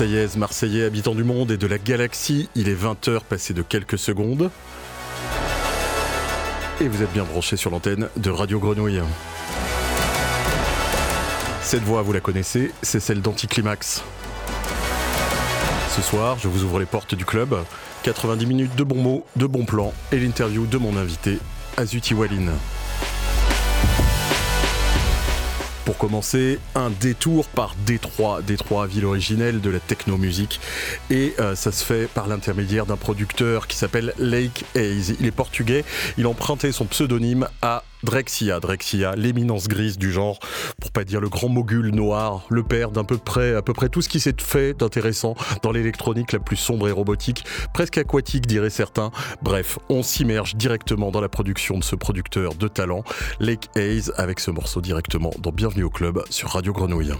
[0.00, 3.98] Marseillaise, Marseillais, habitants du monde et de la galaxie, il est 20h passé de quelques
[3.98, 4.50] secondes.
[6.80, 9.02] Et vous êtes bien branchés sur l'antenne de Radio Grenouille.
[11.60, 14.02] Cette voix, vous la connaissez, c'est celle d'Anticlimax.
[15.94, 17.54] Ce soir, je vous ouvre les portes du club.
[18.02, 21.38] 90 minutes de bons mots, de bons plans et l'interview de mon invité,
[21.76, 22.46] Azuti Walin.
[25.90, 30.60] Pour commencer, un détour par Détroit, Détroit, ville originelle de la techno-musique.
[31.10, 35.16] Et euh, ça se fait par l'intermédiaire d'un producteur qui s'appelle Lake Hayes.
[35.18, 35.84] Il est portugais,
[36.16, 40.38] il a emprunté son pseudonyme à Drexia, Drexia, l'éminence grise du genre,
[40.80, 43.88] pour pas dire le grand mogul noir, le père d'un peu près, à peu près
[43.88, 48.46] tout ce qui s'est fait d'intéressant dans l'électronique la plus sombre et robotique, presque aquatique
[48.46, 49.10] diraient certains.
[49.42, 53.04] Bref, on s'immerge directement dans la production de ce producteur de talent,
[53.38, 57.12] Lake Hayes, avec ce morceau directement dans Bienvenue au club sur Radio Grenouille.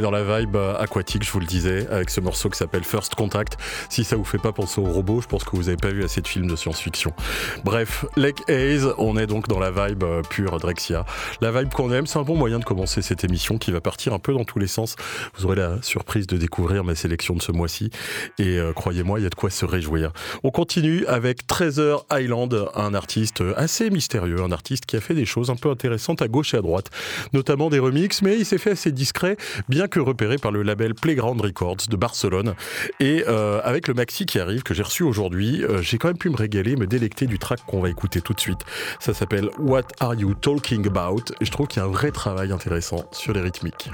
[0.00, 3.14] Dans la vibe euh, aquatique, je vous le disais, avec ce morceau qui s'appelle First
[3.14, 3.56] Contact.
[3.88, 6.04] Si ça vous fait pas penser au robot, je pense que vous avez pas vu
[6.04, 7.12] assez de films de science-fiction.
[7.64, 11.04] Bref, Lake Haze, on est donc dans la vibe euh, pure Drexia.
[11.40, 14.12] La vibe qu'on aime, c'est un bon moyen de commencer cette émission qui va partir
[14.12, 14.96] un peu dans tous les sens.
[15.36, 17.90] Vous aurez la surprise de découvrir ma sélection de ce mois-ci.
[18.38, 20.12] Et euh, croyez-moi, il y a de quoi se réjouir.
[20.42, 25.26] On continue avec Treasure Island, un artiste assez mystérieux, un artiste qui a fait des
[25.26, 26.90] choses un peu intéressantes à gauche et à droite,
[27.32, 29.36] notamment des remixes, mais il s'est fait assez discret,
[29.68, 32.54] bien que repéré par le label Playground Records de Barcelone.
[33.00, 36.18] Et euh, avec le maxi qui arrive, que j'ai reçu aujourd'hui, euh, j'ai quand même
[36.18, 38.60] pu me régaler, me délecter du track qu'on va écouter tout de suite.
[39.00, 41.24] Ça s'appelle What Are You Talking About?
[41.40, 43.90] Et je trouve qu'il y a un vrai travail intéressant sur les rythmiques.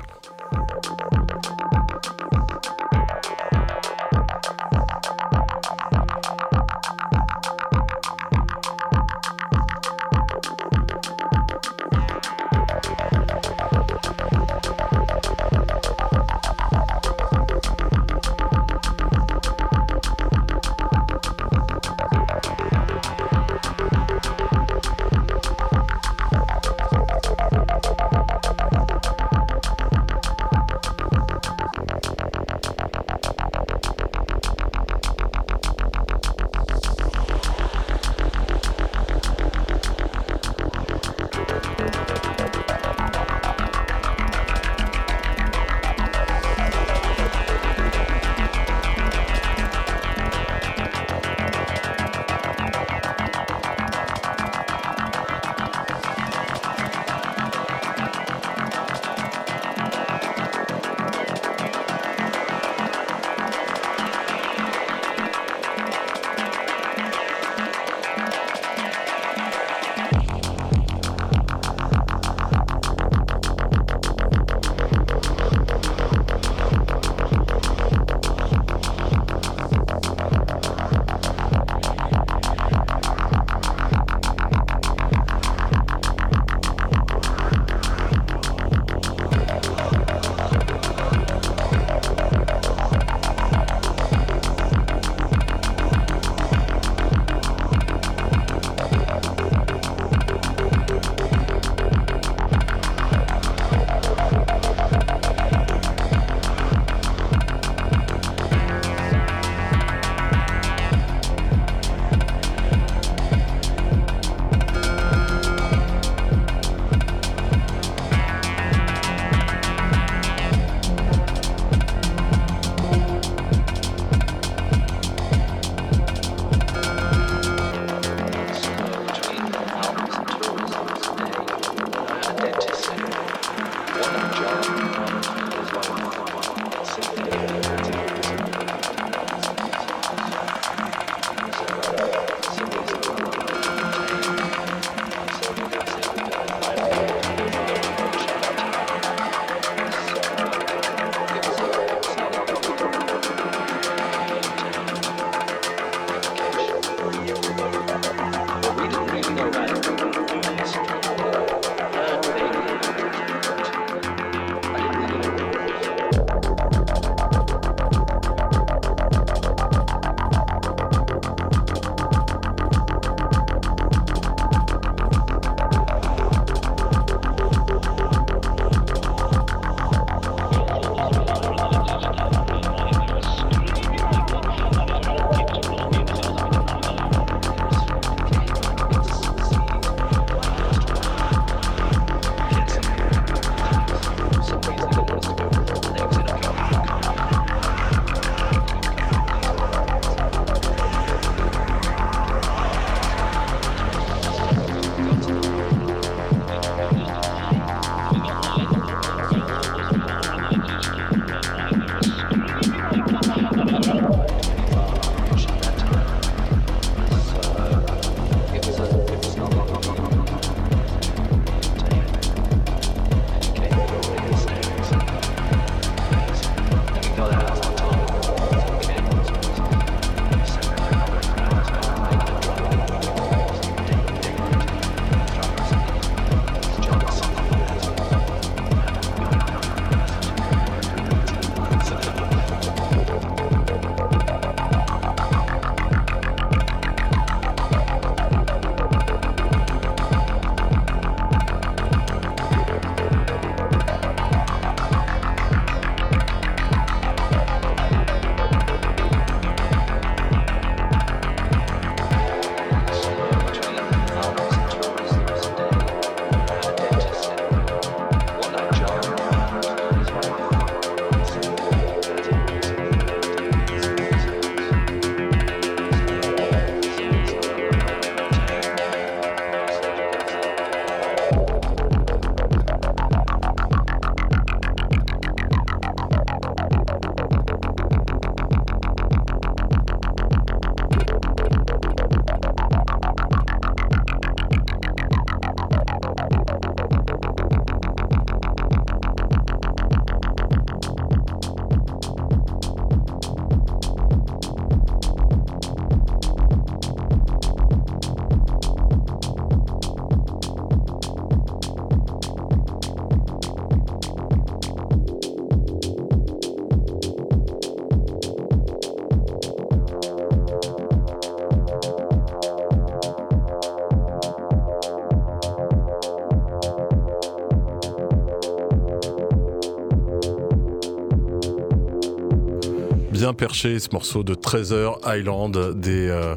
[333.54, 335.74] Ce morceau de Treasure Island.
[335.74, 336.34] Des, euh,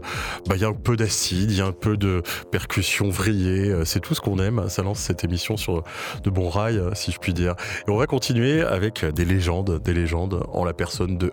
[0.48, 3.70] bah, il y a un peu d'acide, il y a un peu de percussion vrillée.
[3.70, 4.70] Euh, c'est tout ce qu'on aime.
[4.70, 5.84] Ça lance cette émission sur
[6.24, 7.55] de bons rails, si je puis dire.
[7.88, 11.32] Et on va continuer avec des légendes, des légendes en la personne de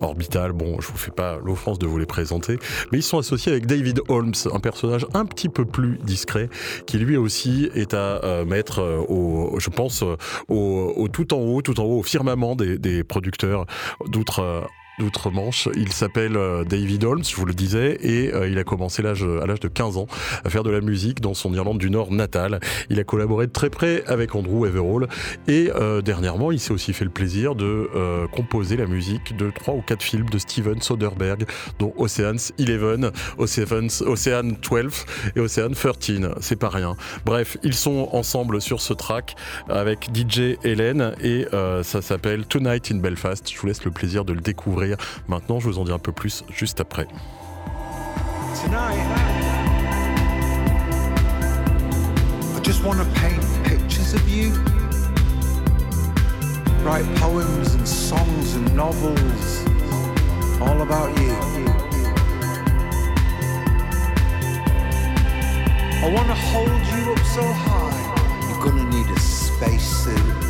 [0.00, 0.52] Orbital.
[0.52, 2.58] Bon, je vous fais pas l'offense de vous les présenter,
[2.90, 6.48] mais ils sont associés avec David Holmes, un personnage un petit peu plus discret,
[6.86, 10.04] qui lui aussi est à euh, mettre au, je pense,
[10.48, 13.66] au, tout en haut, tout en haut, au firmament des, des producteurs
[14.06, 14.66] d'outre
[14.98, 15.68] d'outre-Manche.
[15.76, 19.04] Il s'appelle euh, David Holmes, je vous le disais, et euh, il a commencé à
[19.04, 20.06] l'âge de 15 ans
[20.44, 22.60] à faire de la musique dans son Irlande du Nord natale.
[22.90, 25.08] Il a collaboré de très près avec Andrew Everall
[25.46, 27.88] et euh, dernièrement, il s'est aussi fait le plaisir de
[28.32, 31.46] composer la musique de trois ou quatre films de Steven Soderbergh,
[31.78, 36.30] dont Ocean's 11, Ocean's, Ocean 12 et Ocean 13.
[36.40, 36.96] C'est pas rien.
[37.24, 39.36] Bref, ils sont ensemble sur ce track
[39.68, 41.46] avec DJ Hélène et
[41.82, 43.50] ça s'appelle Tonight in Belfast.
[43.52, 44.87] Je vous laisse le plaisir de le découvrir
[45.28, 47.06] Maintenant, je vous en dis un peu plus juste après.
[52.56, 54.52] I just want to paint pictures of you.
[56.84, 59.64] Write poems and songs and novels
[60.60, 61.32] all about you.
[66.00, 70.47] I want to hold you up so high, you're gonna need a spacesuit.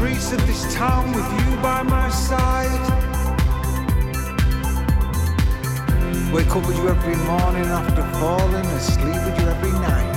[0.00, 2.80] Streets of this town with you by my side.
[6.32, 10.16] Wake up with you every morning after falling asleep with you every night.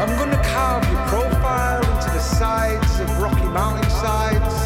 [0.00, 4.56] I'm gonna carve your profile into the sides of rocky mountainsides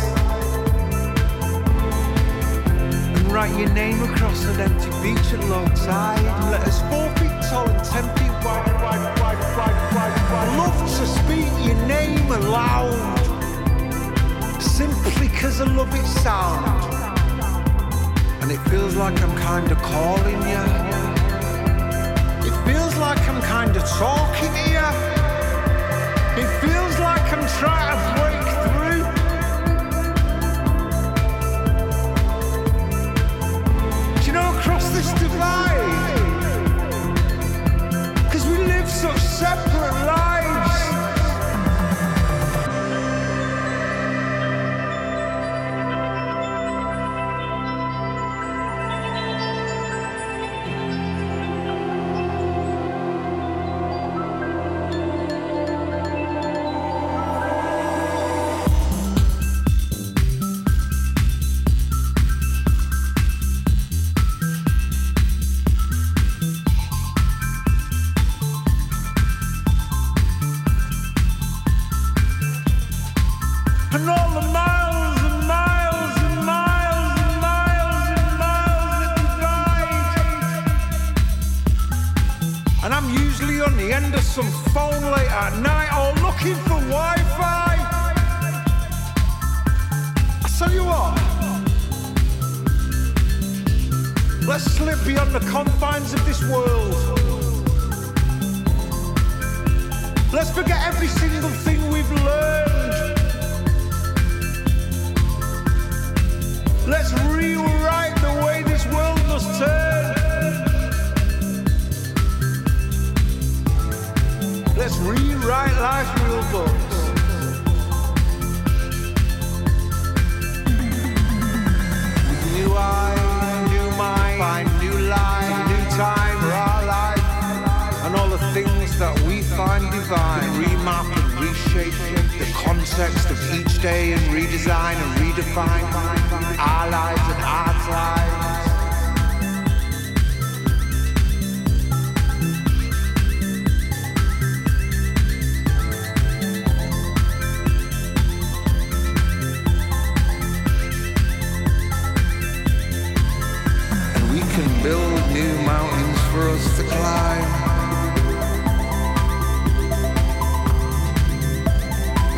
[3.16, 6.22] and write your name across an empty beach at low tide.
[6.52, 9.17] Let us four feet tall and ten feet wide, wide,
[10.38, 10.56] wide.
[10.56, 12.92] Love to speak your name aloud,
[14.60, 16.64] simply cause I love its sound.
[18.42, 20.64] And it feels like I'm kinda calling you.
[22.48, 24.88] It feels like I'm kinda talking to you.
[26.42, 28.27] It feels like I'm trying to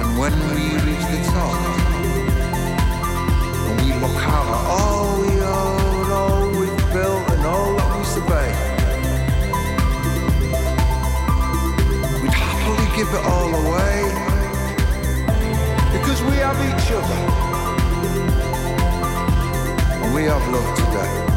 [0.01, 1.61] And when we reach the top,
[4.49, 8.05] out all we own, all we've built, and all that we
[12.23, 13.97] we'd happily give it all away.
[15.93, 17.19] Because we have each other,
[20.15, 21.30] we have love today.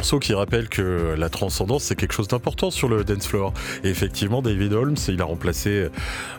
[0.00, 3.52] Morceau qui rappelle que la transcendance, c'est quelque chose d'important sur le dance floor.
[3.84, 5.88] Et effectivement, David Holmes, il a remplacé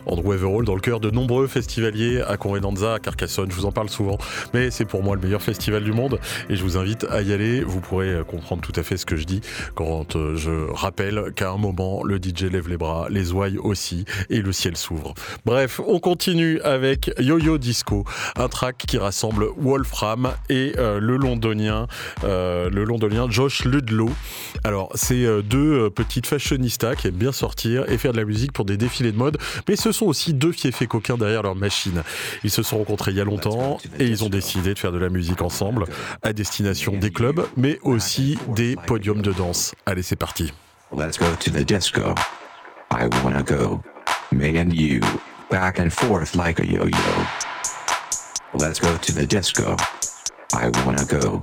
[0.04, 3.52] Andrew Everall dans le cœur de nombreux festivaliers à Convenanza, à Carcassonne.
[3.52, 4.18] Je vous en parle souvent,
[4.52, 6.18] mais c'est pour moi le meilleur festival du monde
[6.50, 7.60] et je vous invite à y aller.
[7.62, 9.42] Vous pourrez comprendre tout à fait ce que je dis
[9.76, 14.06] quand euh, je rappelle qu'à un moment, le DJ lève les bras, les ouailles aussi
[14.28, 15.14] et le ciel s'ouvre.
[15.44, 21.86] Bref, on continue avec Yo-Yo Disco, un track qui rassemble Wolfram et euh, le londonien,
[22.24, 24.10] euh, le londonien Josh Ludlow.
[24.64, 28.24] Alors, c'est euh, deux euh, petites fashionistas qui aiment bien sortir et faire de la
[28.24, 29.38] musique pour des défilés de mode,
[29.68, 32.02] mais ce sont aussi deux fiefs coquins derrière leur machine.
[32.44, 34.98] Ils se sont rencontrés il y a longtemps et ils ont décidé de faire de
[34.98, 35.84] la musique ensemble
[36.22, 39.74] à destination des clubs, mais aussi des podiums de danse.
[39.86, 40.52] Allez, c'est parti.
[40.94, 42.14] Let's go to the disco.
[42.90, 43.82] I wanna go.
[44.30, 45.00] Me and you.
[45.50, 47.26] Back and forth like a yo-yo.
[48.54, 49.76] Let's go to the disco.
[50.52, 51.42] I wanna go.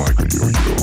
[0.00, 0.79] Like a yo-yo.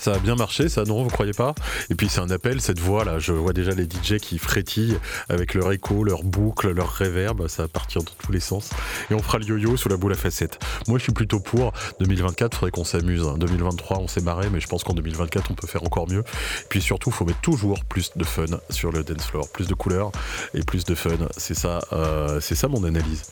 [0.00, 1.54] Ça a bien marché, ça, non, vous croyez pas?
[1.90, 4.96] Et puis c'est un appel, cette voix là, je vois déjà les DJ qui frétillent
[5.28, 8.70] avec leur écho, leur boucle, leur reverb, ça va partir dans tous les sens.
[9.10, 10.58] Et on fera le yo-yo sous la boule à facettes.
[10.88, 13.26] Moi je suis plutôt pour 2024, faudrait qu'on s'amuse.
[13.36, 16.24] 2023 on s'est marré, mais je pense qu'en 2024 on peut faire encore mieux.
[16.70, 20.12] Puis surtout, faut mettre toujours plus de fun sur le dance floor, plus de couleurs
[20.54, 21.10] et plus de fun.
[21.36, 23.24] C'est ça, euh, c'est ça mon analyse.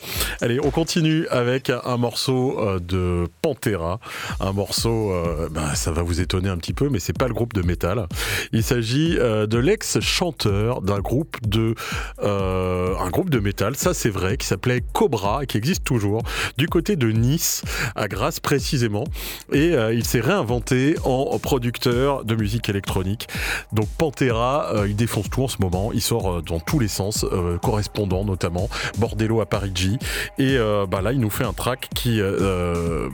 [0.42, 4.00] Allez, on continue avec un morceau euh, de Pantera,
[4.40, 7.34] un morceau, euh, bah, ça va vous étonner un petit peu, mais c'est pas le
[7.34, 8.06] groupe de métal.
[8.52, 11.74] Il s'agit de l'ex-chanteur d'un groupe de,
[12.22, 16.22] un groupe de métal, ça c'est vrai, qui s'appelait Cobra, qui existe toujours,
[16.56, 17.62] du côté de Nice,
[17.94, 19.04] à Grasse précisément,
[19.52, 23.28] et il s'est réinventé en producteur de musique électronique.
[23.72, 27.24] Donc Pantera, il défonce tout en ce moment, il sort dans tous les sens,
[27.62, 28.68] correspondant notamment,
[28.98, 29.90] Bordello à Paris G,
[30.38, 32.20] et bah là il nous fait un track qui,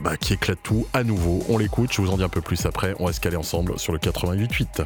[0.03, 1.43] bah, qui éclate tout à nouveau.
[1.49, 3.99] On l'écoute, je vous en dis un peu plus après, on va ensemble sur le
[3.99, 4.85] 88.8.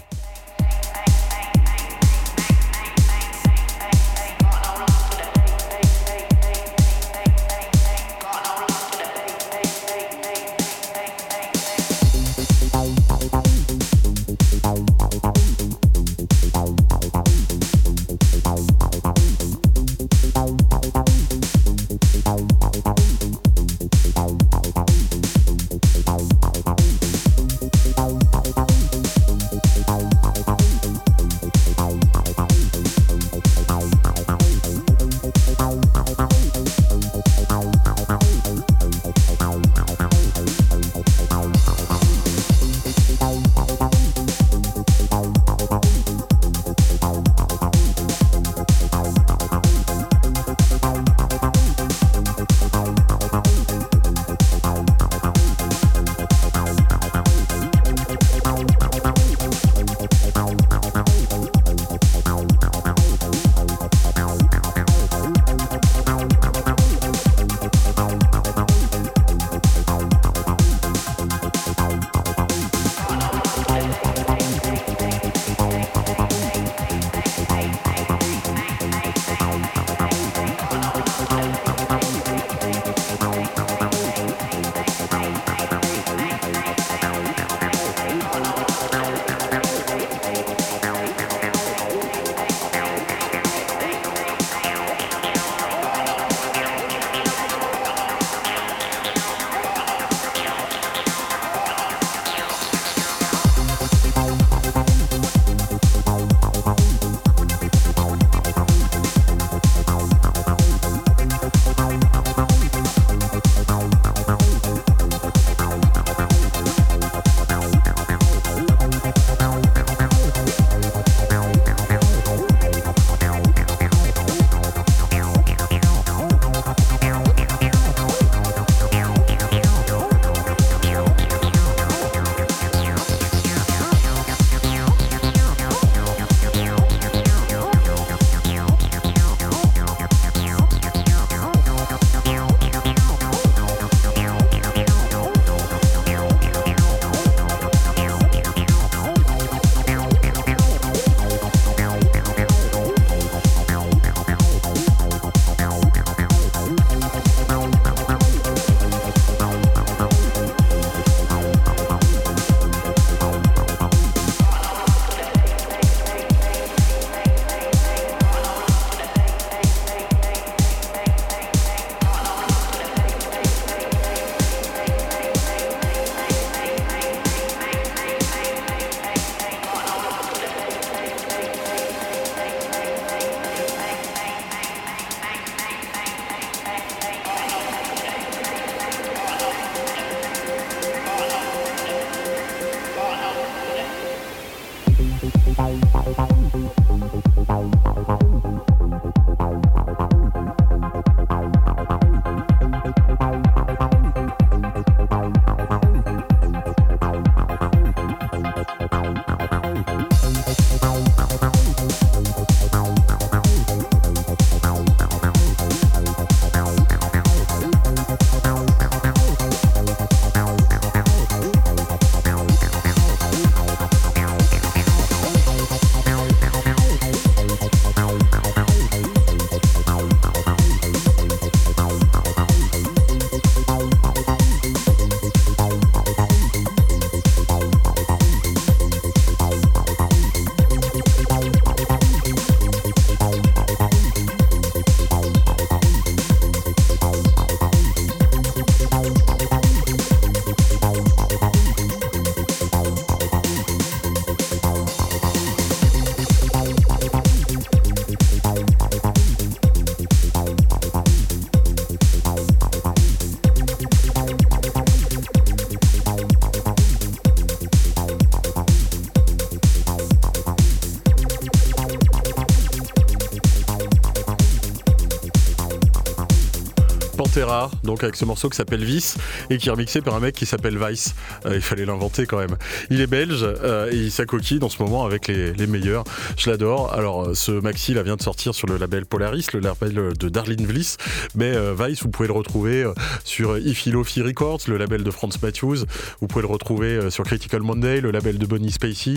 [277.40, 279.18] Serra, donc avec ce morceau qui s'appelle Vice
[279.50, 281.16] et qui est remixé par un mec qui s'appelle Vice.
[281.46, 282.58] Euh, il fallait l'inventer quand même.
[282.90, 283.46] Il est belge
[283.94, 286.04] et il s'acoquille en ce moment avec les, meilleurs.
[286.36, 286.94] Je l'adore.
[286.94, 290.66] Alors ce maxi là vient de sortir sur le label Polaris, le label de Darlene
[290.66, 290.98] Vliss,
[291.34, 292.86] mais Vice vous pouvez le retrouver
[293.24, 295.86] sur Ifilofi Records, le label de Franz Matthews.
[296.20, 299.14] Vous pouvez le retrouver sur Critical Monday, le label de Bonnie Spacey.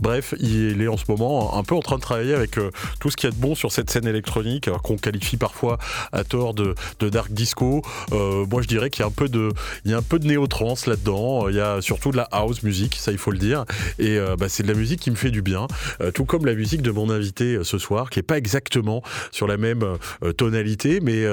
[0.00, 2.52] Bref, il est en ce moment un peu en train de travailler avec
[3.00, 5.78] tout ce qu'il y a de bon sur cette scène électronique qu'on qualifie parfois
[6.12, 7.63] à tort de, dark disco.
[8.12, 9.50] Euh, moi, je dirais qu'il y a un peu de,
[9.84, 11.48] il y a un peu de néo-trance là-dedans.
[11.48, 13.64] Il y a surtout de la house music, ça il faut le dire.
[13.98, 15.66] Et euh, bah, c'est de la musique qui me fait du bien,
[16.00, 19.46] euh, tout comme la musique de mon invité ce soir, qui est pas exactement sur
[19.46, 19.84] la même
[20.36, 21.24] tonalité, mais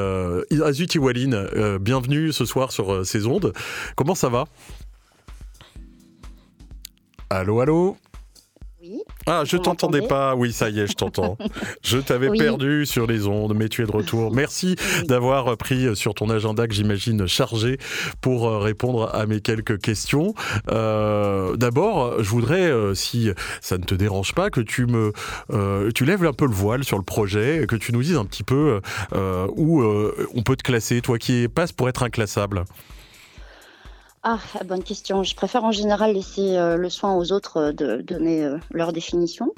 [0.63, 1.47] Azuti Walin,
[1.79, 3.53] bienvenue ce soir sur ces ondes.
[3.95, 4.45] Comment ça va?
[7.29, 7.97] Allô, allô?
[9.27, 10.35] Ah, je t'entendais pas.
[10.35, 11.37] Oui, ça y est, je t'entends.
[11.83, 14.33] je t'avais perdu sur les ondes, mais tu es de retour.
[14.33, 17.77] Merci d'avoir pris sur ton agenda que j'imagine chargé
[18.21, 20.33] pour euh, répondre à mes quelques questions.
[20.69, 23.29] Euh, d'abord, je voudrais, euh, si
[23.61, 25.13] ça ne te dérange pas, que tu me,
[25.93, 28.43] tu lèves un peu le voile sur le projet, que tu nous dises un petit
[28.43, 28.81] peu
[29.55, 32.63] où on peut te classer, toi qui passes pour être inclassable.
[34.23, 35.23] Ah, bonne question.
[35.23, 38.93] Je préfère en général laisser euh, le soin aux autres euh, de donner euh, leur
[38.93, 39.51] définition.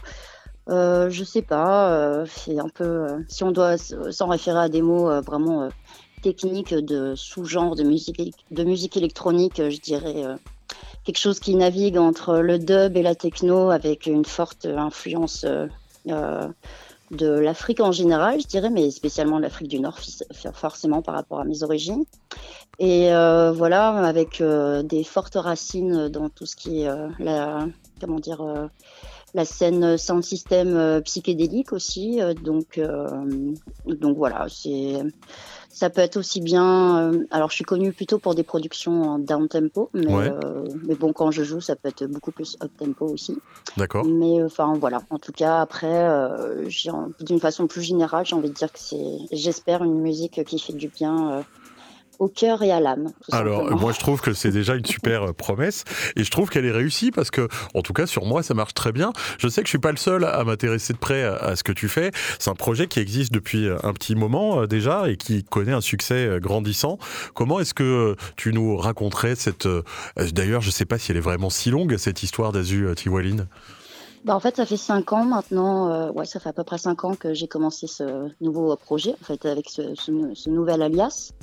[0.67, 3.08] je sais pas, c'est un peu.
[3.28, 5.67] si on doit s'en référer à des mots vraiment
[6.21, 10.23] techniques de sous-genre de musique, de musique électronique, je dirais
[11.04, 15.45] quelque chose qui navigue entre le dub et la techno avec une forte influence
[17.12, 19.99] de l'Afrique en général, je dirais, mais spécialement l'Afrique du Nord,
[20.54, 22.06] forcément par rapport à mes origines.
[22.79, 27.67] Et euh, voilà, avec euh, des fortes racines dans tout ce qui est euh, la,
[28.01, 28.69] comment dire,
[29.33, 32.19] la scène sound system psychédélique aussi.
[32.43, 32.79] donc,
[33.86, 35.03] donc voilà, c'est
[35.73, 37.12] ça peut être aussi bien.
[37.12, 40.93] Euh, alors, je suis connue plutôt pour des productions en down tempo, mais, euh, mais
[40.93, 43.39] bon, quand je joue, ça peut être beaucoup plus up tempo aussi.
[43.75, 44.05] D'accord.
[44.05, 45.01] Mais euh, enfin, voilà.
[45.09, 46.07] En tout cas, après,
[47.19, 50.73] d'une façon plus générale, j'ai envie de dire que c'est, j'espère, une musique qui fait
[50.73, 51.43] du bien
[52.19, 53.12] au cœur et à l'âme.
[53.32, 55.84] Alors, moi, je trouve que c'est déjà une super euh, promesse
[56.15, 58.73] et je trouve qu'elle est réussie parce que, en tout cas, sur moi, ça marche
[58.73, 59.13] très bien.
[59.38, 61.71] Je sais que je suis pas le seul à m'intéresser de près à, ce que
[61.71, 62.12] tu fais.
[62.39, 65.73] C'est un projet qui existe depuis euh, un petit moment euh, déjà et qui connaît
[65.73, 66.97] un succès grandissant.
[67.34, 69.67] Comment est-ce que tu nous raconterais cette.
[70.17, 73.47] D'ailleurs, je sais pas si elle est vraiment si longue, cette histoire d'Azu Tiwalin.
[74.23, 76.12] Bah en fait, ça fait cinq ans maintenant.
[76.12, 79.26] ouais, ça fait à peu près cinq ans que j'ai commencé ce nouveau projet, en
[79.26, 81.34] fait, avec ce, ce nouvel alias.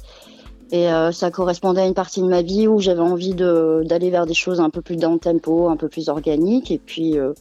[0.72, 4.26] Et euh, ça correspondait à une partie de ma vie où j'avais envie d'aller vers
[4.26, 6.70] des choses un peu plus down tempo, un peu plus organiques.
[6.70, 7.32] Et puis, euh,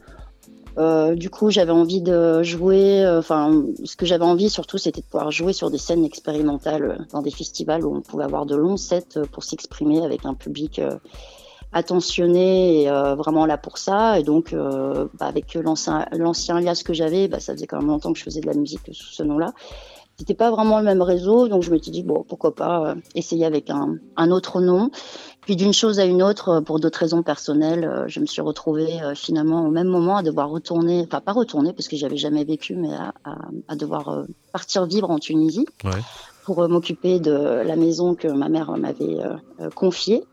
[0.80, 3.06] euh, du coup, j'avais envie de jouer.
[3.08, 7.22] Enfin, ce que j'avais envie surtout, c'était de pouvoir jouer sur des scènes expérimentales dans
[7.22, 10.82] des festivals où on pouvait avoir de longs sets pour s'exprimer avec un public
[11.72, 14.20] attentionné et vraiment là pour ça.
[14.20, 18.18] Et donc, bah, avec l'ancien alias que j'avais, bah, ça faisait quand même longtemps que
[18.18, 19.54] je faisais de la musique sous ce nom-là.
[20.19, 22.95] C'était pas vraiment le même réseau, donc je me suis dit bon, pourquoi pas euh,
[23.15, 24.91] essayer avec un, un, autre nom.
[25.39, 28.41] Puis d'une chose à une autre, euh, pour d'autres raisons personnelles, euh, je me suis
[28.41, 32.43] retrouvée finalement au même moment à devoir retourner, enfin pas retourner parce que j'avais jamais
[32.43, 33.38] vécu, mais à, à,
[33.69, 36.01] à devoir partir vivre en Tunisie ouais.
[36.43, 39.19] pour m'occuper de la maison que ma mère m'avait
[39.73, 40.25] confiée.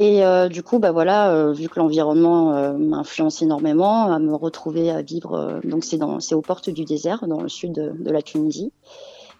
[0.00, 4.90] Et euh, du coup, bah voilà, euh, vu que l'environnement m'influence énormément, à me retrouver
[4.90, 5.60] à vivre.
[5.62, 8.72] donc c'est dans, c'est aux portes du désert, dans le sud de, de la Tunisie.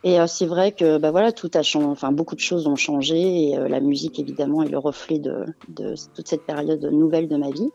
[0.03, 2.77] Et euh, c'est vrai que bah voilà, tout a changé, enfin beaucoup de choses ont
[2.77, 7.29] changé et euh, la musique évidemment est le reflet de, de, toute cette période nouvelle
[7.29, 7.71] de ma vie.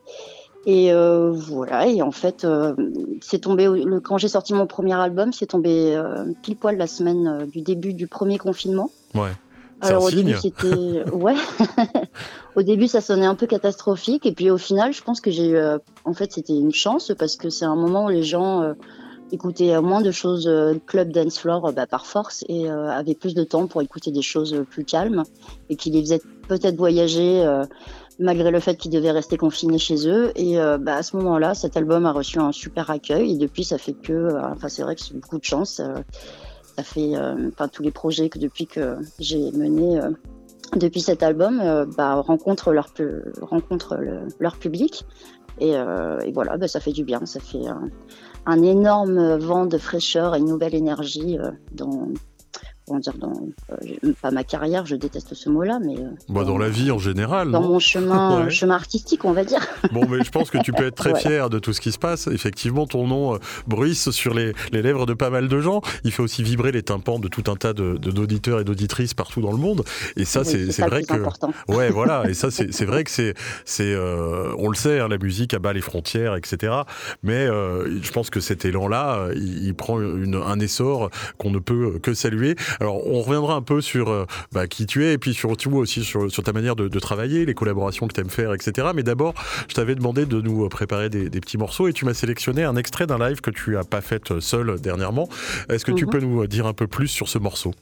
[0.68, 2.44] Et euh, voilà, et en fait,
[3.20, 5.96] c'est tombé le, quand j'ai sorti mon premier album, c'est tombé
[6.42, 8.90] pile poil la semaine du début du premier confinement.
[9.14, 9.30] Ouais.
[9.82, 11.36] Alors au début c'était ouais.
[12.56, 15.50] au début ça sonnait un peu catastrophique et puis au final je pense que j'ai
[15.50, 15.58] eu
[16.06, 18.74] en fait c'était une chance parce que c'est un moment où les gens
[19.32, 23.14] écouter moins de choses euh, club dance floor euh, bah, par force et euh, avait
[23.14, 25.24] plus de temps pour écouter des choses plus calmes
[25.68, 27.44] et qui les faisaient peut-être voyager
[28.20, 30.30] malgré le fait qu'ils devaient rester confinés chez eux.
[30.36, 33.78] Et bah, à ce moment-là, cet album a reçu un super accueil et depuis, ça
[33.78, 35.82] fait que, enfin, c'est vrai que c'est beaucoup de chance.
[36.76, 37.14] ça fait,
[37.48, 40.00] enfin, tous les projets que depuis que j'ai menés
[40.76, 41.60] depuis cet album,
[41.96, 42.90] bah, rencontrent leur,
[43.42, 43.98] rencontrent
[44.38, 45.04] leur public.
[45.58, 47.66] Et, et voilà, bah, ça fait du bien, ça fait
[48.46, 52.08] un énorme vent de fraîcheur et une nouvelle énergie euh, dans,
[52.86, 53.32] comment dire, dans
[53.72, 56.98] euh, pas ma carrière, je déteste ce mot-là, mais euh, Bah, dans la vie en
[56.98, 57.50] général.
[57.50, 58.50] dans mon chemin, Ouais.
[58.50, 59.60] chemin artistique, on va dire.
[59.92, 61.98] Bon, mais je pense que tu peux être très fier de tout ce qui se
[61.98, 62.26] passe.
[62.28, 65.80] Effectivement, ton nom euh, bruisse sur les, les lèvres de pas mal de gens.
[66.04, 69.14] Il fait aussi vibrer les tympans de tout un tas de- de- d'auditeurs et d'auditrices
[69.14, 69.82] partout dans le monde.
[70.16, 71.14] Et ça, Oui, c'est vrai que.
[71.14, 71.52] important.
[71.68, 72.28] Ouais, voilà.
[72.28, 73.34] Et ça, c'est vrai que c'est,
[73.80, 76.72] euh, on le sait, hein, la musique abat les frontières, etc.
[77.22, 81.50] Mais euh, je pense que cet élan-là, euh, il, il prend une- un essor qu'on
[81.50, 82.56] ne peut que saluer.
[82.80, 86.04] Alors, on reviendra un peu sur euh, bah, qui tu es et puis surtout aussi
[86.04, 88.88] sur, sur ta manière de, de travailler, les collaborations que tu aimes faire, etc.
[88.94, 89.34] Mais d'abord,
[89.68, 92.76] je t'avais demandé de nous préparer des, des petits morceaux et tu m'as sélectionné un
[92.76, 95.28] extrait d'un live que tu as pas fait seul dernièrement.
[95.68, 96.10] Est-ce que tu Mhm.
[96.10, 97.72] peux nous dire un peu plus sur ce morceau?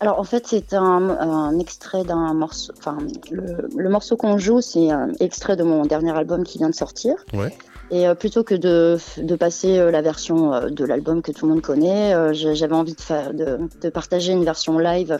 [0.00, 2.72] Alors en fait, c'est un, un extrait d'un morceau.
[2.78, 2.96] Enfin,
[3.30, 6.74] le, le morceau qu'on joue, c'est un extrait de mon dernier album qui vient de
[6.74, 7.14] sortir.
[7.34, 7.52] Ouais.
[7.90, 11.52] Et euh, plutôt que de, passer euh, la version euh, de l'album que tout le
[11.52, 15.16] monde connaît, j'avais envie de, faire, de, partager une version live.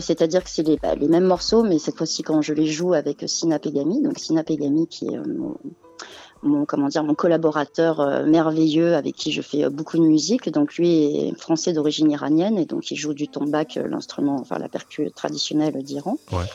[0.00, 2.92] C'est-à-dire que c'est les, bah, les mêmes morceaux, mais cette fois-ci quand je les joue
[2.92, 4.02] avec Sina Pegami.
[4.02, 5.20] Donc Sina Pegami qui est
[6.42, 10.50] mon, comment dire mon collaborateur merveilleux avec qui je fais beaucoup de musique.
[10.50, 14.68] Donc lui est français d'origine iranienne et donc il joue du tombak, l'instrument, enfin la
[14.68, 16.16] percu traditionnelle d'Iran.
[16.32, 16.46] Ouais.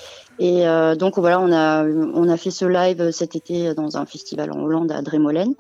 [0.42, 4.08] Et euh, donc voilà, on a on a fait ce live cet été dans un
[4.08, 5.54] festival en Hollande à Dremolen.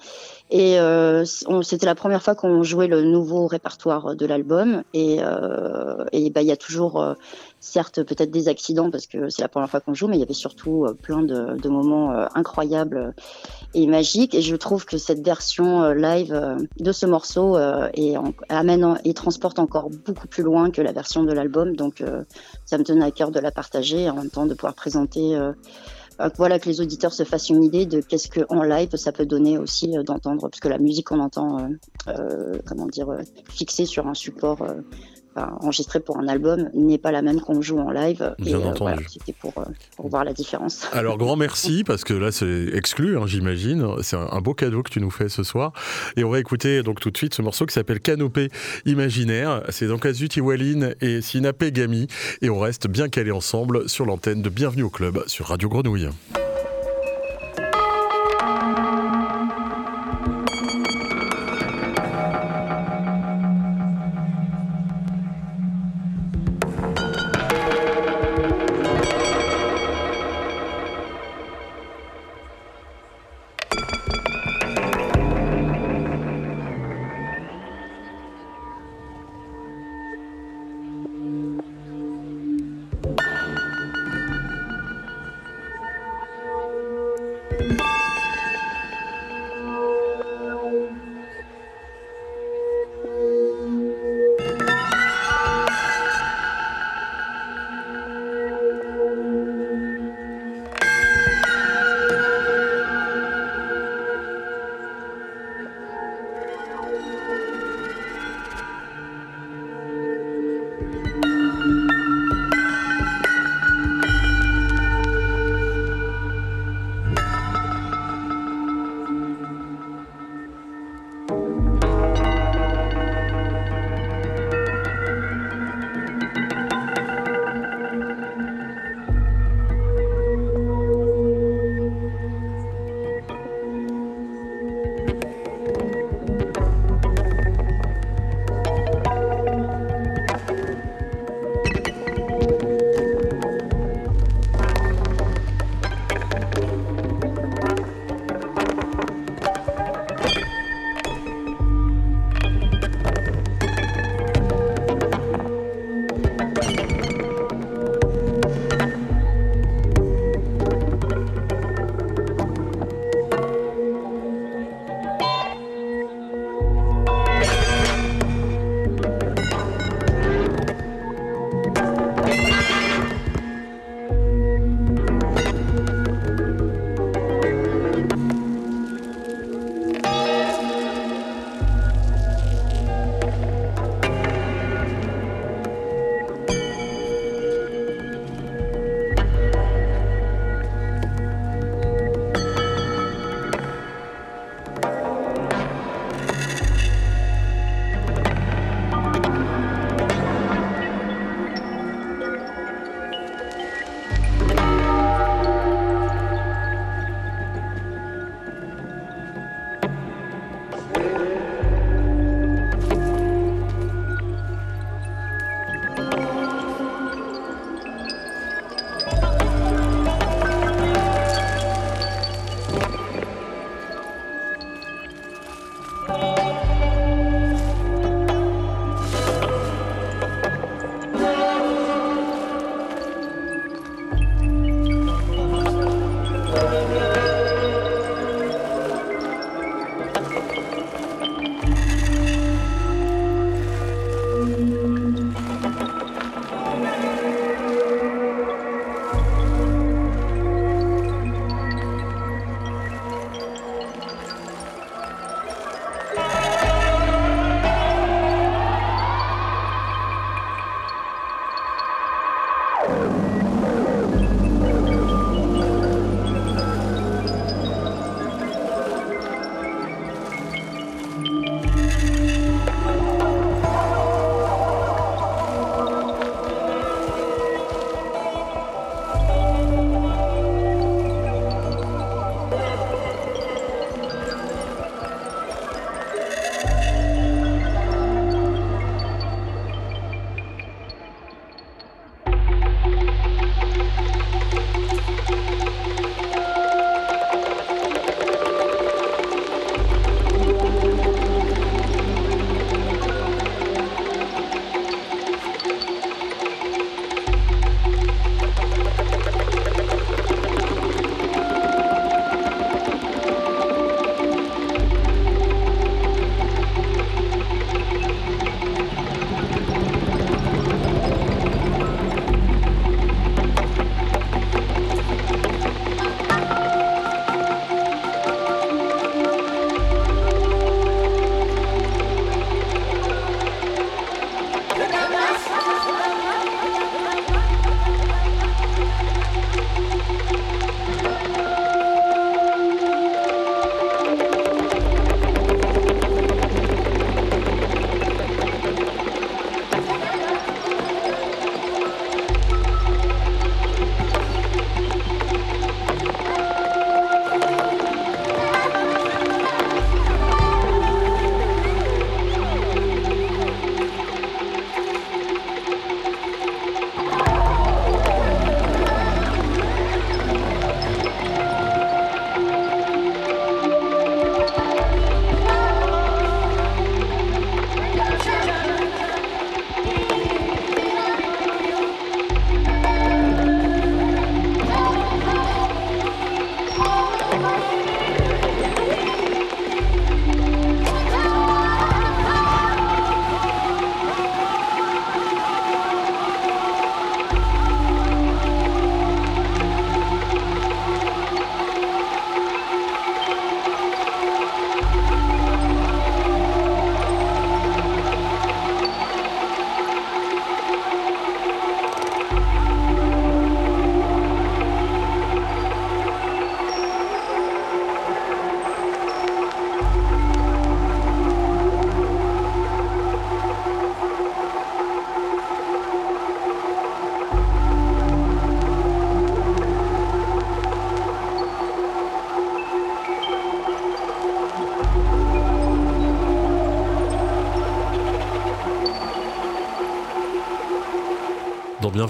[0.53, 1.23] Et euh,
[1.63, 4.83] c'était la première fois qu'on jouait le nouveau répertoire de l'album.
[4.93, 7.13] Et euh, et bah il y a toujours euh,
[7.61, 10.23] certes peut-être des accidents parce que c'est la première fois qu'on joue, mais il y
[10.23, 13.13] avait surtout euh, plein de, de moments euh, incroyables
[13.73, 14.35] et magiques.
[14.35, 18.33] Et je trouve que cette version euh, live euh, de ce morceau euh, est en-
[18.49, 21.77] amène et transporte encore beaucoup plus loin que la version de l'album.
[21.77, 22.23] Donc euh,
[22.65, 25.37] ça me tenait à cœur de la partager en même temps de pouvoir présenter.
[26.19, 29.11] Euh, voilà que les auditeurs se fassent une idée de qu'est-ce que en live ça
[29.11, 31.69] peut donner aussi euh, d'entendre parce que la musique qu'on entend
[32.07, 33.07] euh, comment dire
[33.49, 34.65] fixée sur un support
[35.35, 38.63] enfin, enregistré pour un album n'est pas la même qu'on joue en live Bien et
[38.63, 38.79] euh, entendu.
[38.79, 39.63] voilà, c'était pour, euh,
[39.95, 43.85] pour voir la différence Alors grand merci parce que là c'est exclu, hein, j'imagine.
[44.01, 45.73] C'est un, un beau cadeau que tu nous fais ce soir.
[46.17, 48.49] Et on va écouter donc tout de suite ce morceau qui s'appelle Canopée
[48.85, 49.63] imaginaire.
[49.69, 52.07] C'est donc Azut Iwaline et Sina Pegami
[52.41, 56.09] et on reste bien calés ensemble sur l'antenne de Bienvenue au club sur Radio Grenouille.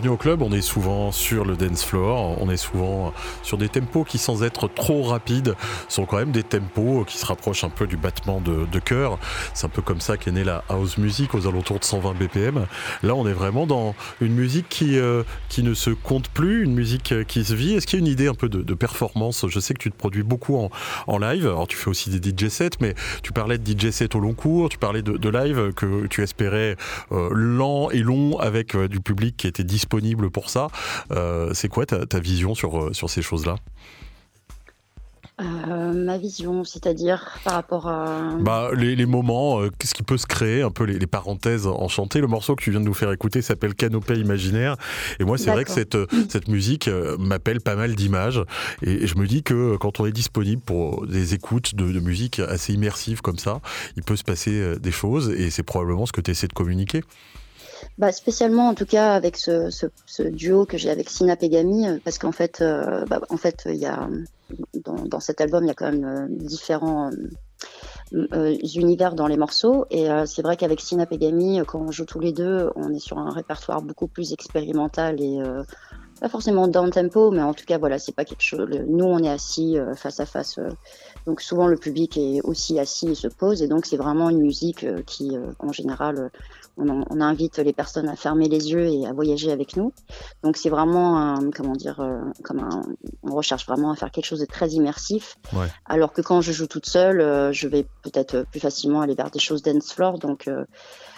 [0.01, 3.69] Bienvenue au club, on est souvent sur le dance floor, on est souvent sur des
[3.69, 5.53] tempos qui sans être trop rapides
[5.89, 9.19] sont quand même des tempos qui se rapprochent un peu du battement de, cœur.
[9.53, 12.65] C'est un peu comme ça qu'est née la house music aux alentours de 120 BPM.
[13.03, 16.73] Là on est vraiment dans une musique qui, euh, qui ne se compte plus, une
[16.73, 17.75] musique qui se vit.
[17.75, 19.45] Est-ce qu'il y a une idée un peu de, performance?
[19.47, 20.71] Je sais que tu te produis beaucoup en,
[21.05, 24.15] en, live, alors tu fais aussi des DJ sets, mais tu parlais de DJ sets
[24.15, 26.75] au long cours, tu parlais de, live que tu espérais
[27.11, 29.90] euh, lent et long avec euh, du public qui était disponible
[30.31, 30.67] pour ça.
[31.11, 33.55] Euh, c'est quoi ta, vision sur, euh, sur ces choses-là?
[35.39, 38.35] Euh, ma vision, c'est-à-dire par rapport à...
[38.39, 42.21] Bah, les, moments, qu'est-ce qui peut se créer, un peu les, parenthèses enchantées.
[42.21, 44.75] Le morceau que tu viens de nous faire écouter s'appelle Canopée imaginaire.
[45.19, 45.97] Et moi, c'est vrai que cette,
[46.29, 46.87] cette musique
[47.17, 48.43] m'appelle pas mal d'images.
[48.83, 52.39] Et, je me dis que quand on est disponible pour des écoutes de, de musique
[52.39, 53.61] assez immersives comme ça,
[53.97, 55.29] il peut se passer des choses.
[55.31, 57.01] Et c'est probablement ce que tu essaies de communiquer.
[58.01, 61.99] Bah, spécialement en tout cas avec ce, ce, duo que j'ai avec Sina Pegami, euh,
[62.03, 64.09] parce qu'en fait, euh, bah, en fait, il y a
[64.83, 67.11] dans, dans, cet album il y a quand même euh, différents
[68.11, 72.33] univers dans les morceaux, et c'est vrai qu'avec Sina Pegami, quand on joue tous les
[72.33, 75.39] deux, on est sur un répertoire beaucoup plus expérimental et
[76.19, 78.67] pas forcément down tempo, mais en tout cas voilà, c'est pas quelque chose.
[78.85, 80.59] Nous, on est assis face à face.
[81.25, 84.41] Donc souvent le public est aussi assis et se pose et donc c'est vraiment une
[84.41, 86.31] musique qui en général
[86.77, 89.93] on, invite les personnes à fermer les yeux et à voyager avec nous.
[90.43, 92.81] Donc c'est vraiment un, comment dire, euh, comme un,
[93.23, 95.37] on recherche vraiment à faire quelque chose de très immersif.
[95.85, 99.31] Alors que quand je joue toute seule, euh, je vais peut-être plus facilement aller vers
[99.31, 100.19] des choses dance floor.
[100.19, 100.65] Donc euh,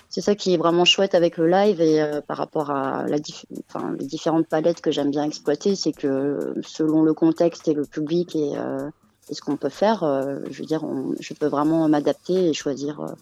[0.10, 3.18] c'est ça qui est vraiment chouette avec le live et par rapport à la
[3.68, 7.84] enfin, les différentes palettes que j'aime bien exploiter, c'est que selon le contexte et le
[7.84, 8.51] public et,
[9.32, 9.99] ce qu'on peut faire,
[10.49, 10.84] je veux dire,
[11.19, 13.15] je peux vraiment m'adapter et choisir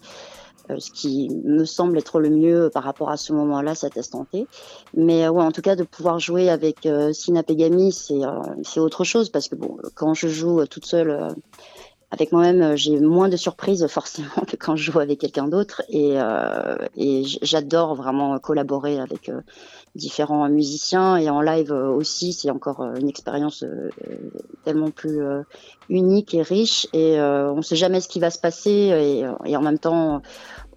[0.70, 4.26] euh, ce qui me semble être le mieux par rapport à ce moment-là, cet instant
[4.30, 4.46] T.
[4.94, 9.04] Mais euh, ouais, en tout cas, de pouvoir jouer avec euh, Sina Pegami, c'est autre
[9.04, 11.34] chose parce que bon, quand je joue toute seule
[12.12, 15.82] avec moi-même, j'ai moins de surprises forcément que quand je joue avec quelqu'un d'autre.
[15.88, 16.16] Et,
[16.96, 19.30] et j'adore vraiment collaborer avec
[19.94, 21.16] différents musiciens.
[21.16, 23.64] Et en live aussi, c'est encore une expérience
[24.64, 25.20] tellement plus
[25.88, 26.86] unique et riche.
[26.92, 29.24] Et on ne sait jamais ce qui va se passer.
[29.44, 30.22] Et, en même temps,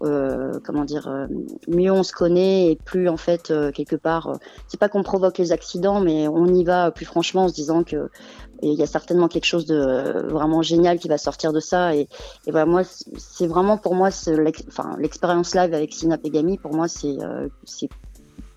[0.02, 1.26] euh, comment dire, euh,
[1.68, 5.38] mieux on se connaît et plus en fait euh, quelque part, c'est pas qu'on provoque
[5.38, 8.10] les accidents, mais on y va plus franchement en se disant que
[8.62, 11.94] il y a certainement quelque chose de vraiment génial qui va sortir de ça.
[11.94, 12.08] Et,
[12.46, 12.82] et voilà, moi,
[13.16, 14.10] c'est vraiment pour moi,
[14.98, 17.16] l'expérience live avec Sina Pegami, pour moi, c'est
[17.64, 17.88] c'est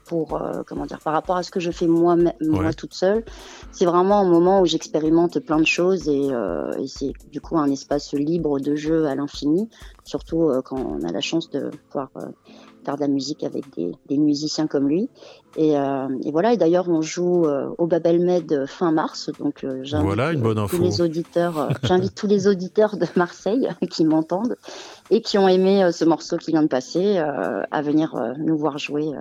[0.10, 3.24] pour euh, comment dire par rapport à ce que je fais moi moi toute seule
[3.72, 7.60] c'est vraiment un moment où j'expérimente plein de choses et, euh, et c'est du coup
[7.60, 9.70] un espace libre de jeu à l'infini
[10.04, 12.10] surtout euh, quand on a la chance de pouvoir
[12.90, 15.10] faire de la musique avec des, des musiciens comme lui.
[15.58, 16.54] Et, et, voilà.
[16.54, 19.32] Et d'ailleurs on joue au Babel Med fin mars.
[19.40, 24.06] Donc j'invite voilà une bonne tous les auditeurs j'invite tous les auditeurs de Marseille qui
[24.06, 24.56] m'entendent
[25.10, 29.12] et qui ont aimé ce morceau qui vient de passer à venir nous voir jouer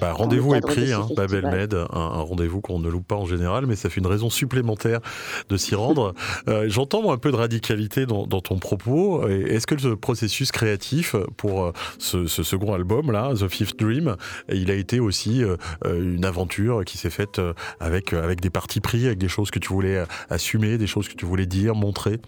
[0.00, 3.66] bah, rendez-vous est pris, hein, Babel Med, un, rendez-vous qu'on ne loupe pas en général,
[3.66, 5.00] mais ça fait une raison supplémentaire
[5.48, 6.14] de s'y rendre.
[6.48, 9.26] euh, J'entends un peu de radicalité dans, dans ton propos.
[9.28, 14.16] Est-ce que le processus créatif pour euh, ce, ce, second album là, The Fifth Dream,
[14.48, 17.40] il a été aussi euh, euh, une aventure qui s'est faite
[17.80, 21.14] avec avec des partis pris, avec des choses que tu voulais assumer, des choses que
[21.14, 22.20] tu voulais dire, montrer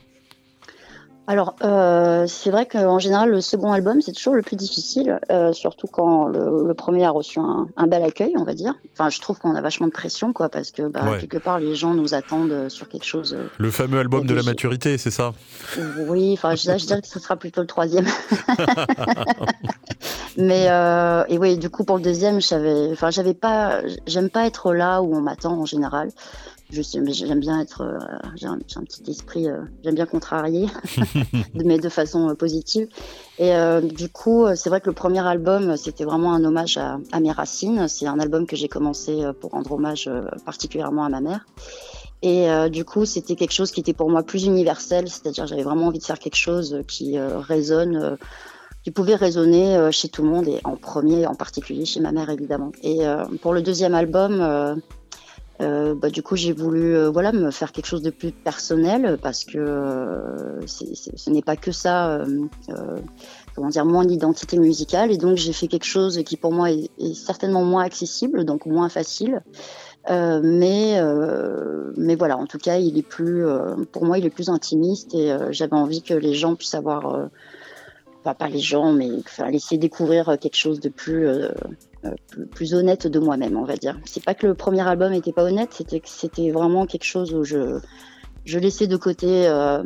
[1.26, 5.54] alors, euh, c'est vrai qu'en général, le second album, c'est toujours le plus difficile, euh,
[5.54, 8.74] surtout quand le, premier a reçu un, bel accueil, on va dire.
[8.92, 11.76] Enfin, je trouve qu'on a vachement de pression, quoi, parce que bah, quelque part, les
[11.76, 13.34] gens nous attendent sur quelque chose.
[13.34, 15.32] Euh, le fameux album de la maturité, c'est ça?
[16.08, 18.06] Oui, enfin, je, je, dirais que ce sera plutôt le troisième.
[20.36, 20.66] Mais
[21.28, 25.02] et oui, du coup, pour le deuxième, j'avais, enfin, j'avais pas, j'aime pas être là
[25.02, 26.10] où on m'attend en général
[26.82, 27.98] j'aime bien être, euh,
[28.36, 30.68] j'ai un, petit esprit, euh, j'aime bien contrarier,
[31.54, 32.88] mais de façon euh, positive.
[33.38, 33.52] Et
[33.82, 37.88] du coup, c'est vrai que le premier album, c'était vraiment un hommage à, mes racines.
[37.88, 40.08] C'est un album que j'ai commencé pour rendre hommage
[40.46, 41.44] particulièrement à ma mère.
[42.22, 45.88] Et du coup, c'était quelque chose qui était pour moi plus universel, c'est-à-dire j'avais vraiment
[45.88, 48.16] envie de faire quelque chose qui résonne
[48.84, 52.30] qui pouvait résonner chez tout le monde et en premier en particulier chez ma mère
[52.30, 52.70] évidemment.
[52.82, 53.00] Et
[53.40, 54.82] pour le deuxième album,
[55.60, 59.18] euh, bah, du coup, j'ai voulu euh, voilà me faire quelque chose de plus personnel
[59.22, 62.98] parce que euh, ce n'est pas que ça, euh, euh,
[63.54, 65.12] comment dire, mon identité musicale.
[65.12, 68.66] Et donc, j'ai fait quelque chose qui pour moi est, est, certainement moins accessible, donc
[68.66, 69.42] moins facile.
[70.10, 71.00] mais
[71.96, 73.44] mais voilà, en tout cas, il est plus,
[73.92, 77.28] pour moi, il est plus intimiste et j'avais envie que les gens puissent avoir
[78.32, 81.28] pas, les gens, mais enfin, laisser découvrir quelque chose de plus,
[82.28, 83.98] plus, plus, honnête de moi-même, on va dire.
[84.06, 87.34] C'est pas que le premier album était pas honnête, c'était que c'était vraiment quelque chose
[87.34, 87.80] où je
[88.44, 89.82] je laissais de côté euh,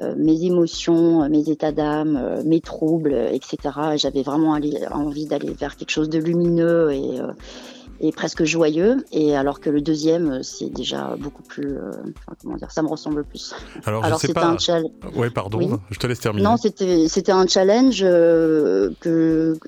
[0.00, 3.96] euh, mes émotions, mes états d'âme, euh, mes troubles, etc.
[3.96, 4.58] J'avais vraiment
[4.90, 7.20] envie d'aller vers quelque chose de lumineux et,
[8.00, 9.04] et presque joyeux.
[9.12, 11.76] Et alors que le deuxième, c'est déjà beaucoup plus.
[11.76, 11.92] Euh,
[12.42, 13.54] comment dire Ça me ressemble plus.
[13.84, 14.90] Alors, alors c'était un challenge.
[15.14, 16.44] Ouais, pardon, je te laisse terminer.
[16.44, 19.58] Non, c'était un challenge euh, que,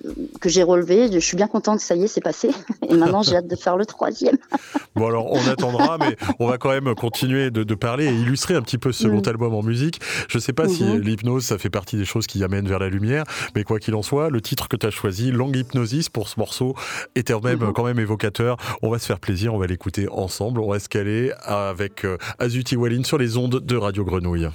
[0.40, 1.10] que j'ai relevé.
[1.12, 2.50] Je suis bien contente que ça y est, c'est passé.
[2.88, 4.36] Et maintenant, j'ai hâte de faire le troisième.
[4.94, 8.54] bon, alors, on attendra, mais on va quand même continuer de, de parler et illustrer
[8.54, 9.28] un petit peu ce second mm.
[9.28, 10.00] album en musique.
[10.28, 11.00] Je sais pas si mm-hmm.
[11.00, 13.24] l'hypnose, ça fait partie des choses qui amènent vers la lumière,
[13.54, 16.38] mais quoi qu'il en soit, le titre que tu as choisi, Langue Hypnosis, pour ce
[16.38, 16.74] morceau,
[17.14, 17.72] était même, mm-hmm.
[17.72, 18.19] quand même évoqué
[18.82, 20.60] on va se faire plaisir, on va l'écouter ensemble.
[20.60, 24.48] On va se caler avec euh, Azuti Wallin sur les ondes de Radio Grenouille.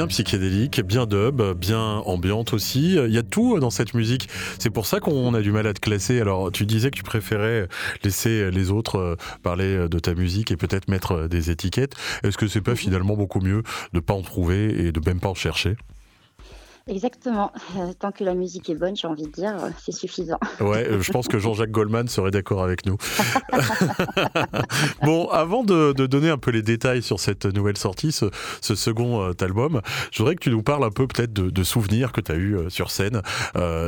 [0.00, 2.94] Bien psychédélique, bien dub, bien ambiante aussi.
[2.94, 4.30] Il y a tout dans cette musique.
[4.58, 6.22] C'est pour ça qu'on a du mal à te classer.
[6.22, 7.68] Alors, tu disais que tu préférais
[8.02, 11.96] laisser les autres parler de ta musique et peut-être mettre des étiquettes.
[12.22, 12.76] Est-ce que c'est pas mhm.
[12.78, 15.76] finalement beaucoup mieux de pas en trouver et de même pas en chercher?
[16.88, 17.52] Exactement.
[17.76, 20.38] Euh, tant que la musique est bonne, j'ai envie de dire, euh, c'est suffisant.
[20.60, 22.96] Ouais, euh, je pense que Jean-Jacques Goldman serait d'accord avec nous.
[25.02, 28.30] bon, avant de, donner un peu les détails sur cette nouvelle sortie, ce,
[28.74, 32.32] second album, je voudrais que tu nous parles un peu peut-être de, souvenirs que tu
[32.32, 33.20] as eu sur scène.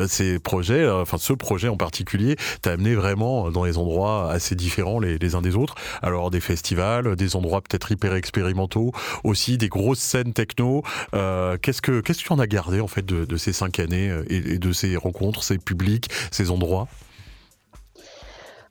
[0.08, 5.00] ces projets, enfin ce projet en particulier, t'a amené vraiment dans des endroits assez différents
[5.00, 5.74] les, les uns des autres.
[6.02, 8.92] Alors des festivals, des endroits peut-être hyper expérimentaux,
[9.24, 10.82] aussi des grosses scènes techno.
[11.12, 14.24] qu'est-ce que qu'est-ce que tu en as gardé en fait de, ces cinq années euh,
[14.28, 16.88] et, de ces rencontres, ces publics, ces endroits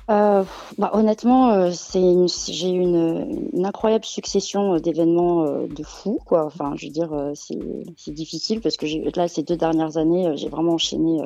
[0.10, 0.44] euh,
[0.78, 6.20] bah, honnêtement, euh, j'ai eu une, incroyable succession d'événements de fous.
[6.26, 6.46] Quoi.
[6.46, 10.74] Enfin, je veux dire, c'est difficile parce que là, ces deux dernières années, j'ai vraiment
[10.74, 11.22] enchaîné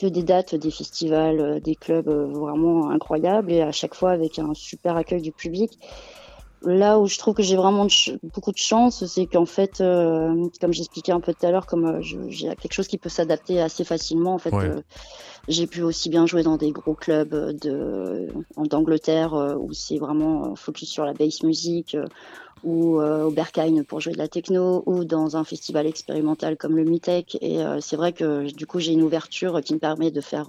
[0.00, 4.54] que des dates, des festivals, des clubs vraiment incroyables et à chaque fois avec un
[4.54, 5.78] super accueil du public.
[6.66, 7.86] Là où je trouve que j'ai vraiment
[8.22, 11.84] beaucoup de chance, c'est qu'en fait, euh, comme j'expliquais un peu tout à l'heure, comme
[11.84, 14.80] euh, j'ai quelque chose qui peut s'adapter assez facilement, en fait, euh,
[15.48, 20.88] j'ai pu aussi bien jouer dans des gros clubs de d'Angleterre où c'est vraiment focus
[20.88, 21.96] sur la bass music,
[22.62, 26.84] ou au Berkheim pour jouer de la techno, ou dans un festival expérimental comme le
[26.84, 27.36] Mitech.
[27.42, 30.48] Et c'est vrai que du coup, j'ai une ouverture qui me permet de faire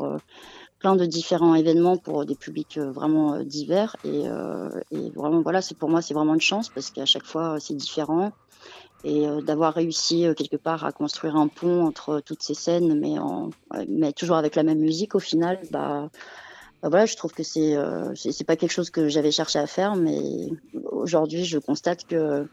[0.79, 3.95] plein de différents événements pour des publics euh, vraiment euh, divers.
[4.05, 7.57] Euh, et, vraiment, voilà, c'est pour moi, c'est vraiment une chance parce qu'à chaque fois,
[7.59, 8.31] c'est différent.
[9.03, 13.51] Et d'avoir réussi quelque part à construire un pont entre toutes ces scènes, mais, en,
[13.87, 16.09] mais toujours avec la même musique au final, bah,
[16.81, 17.75] bah voilà, je trouve que c'est
[18.15, 20.49] c'est pas quelque chose que j'avais cherché à faire, mais
[20.91, 22.47] aujourd'hui, je constate que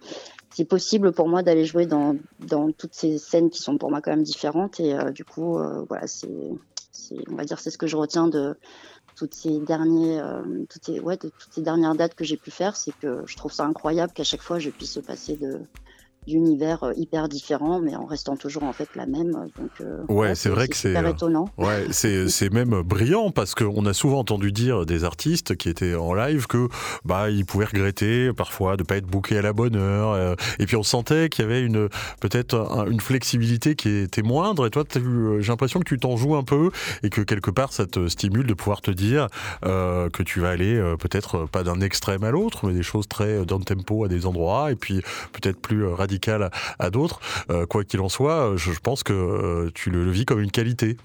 [0.50, 4.02] c'est possible pour moi d'aller jouer dans, dans toutes ces scènes qui sont pour moi
[4.02, 4.78] quand même différentes.
[4.78, 5.58] Et du coup,
[5.88, 6.28] voilà, c'est
[7.28, 8.56] on va dire, c'est ce que je retiens de
[9.16, 12.76] toutes ces dernières, euh, toutes ces, ouais, toutes ces dernières dates que j'ai pu faire,
[12.76, 15.60] c'est que je trouve ça incroyable qu'à chaque fois je puisse passer de
[16.26, 19.32] d'univers euh, hyper différents, mais en restant toujours en fait la même.
[19.32, 21.48] Donc, euh, ouais, c'est vrai que c'est étonnant.
[21.58, 26.14] Ouais, c'est même brillant parce qu'on a souvent entendu dire des artistes qui étaient en
[26.14, 26.68] live que
[27.04, 30.36] bah ils pouvaient regretter parfois de pas être bookés à la bonne heure.
[30.58, 31.88] et puis on sentait qu'il y avait une
[32.20, 34.66] peut-être une flexibilité qui était moindre.
[34.66, 36.70] Et toi, j'ai l'impression que tu t'en joues un peu
[37.02, 39.28] et que quelque part ça te stimule de pouvoir te dire
[39.62, 43.64] que tu vas aller peut-être pas d'un extrême à l'autre, mais des choses très down
[43.64, 45.02] tempo à des endroits et puis
[45.32, 46.11] peut-être plus radicales
[46.78, 47.20] à, d'autres.
[47.50, 50.96] Euh, quoi qu'il en soit, je, pense que euh, tu le, vis comme une qualité.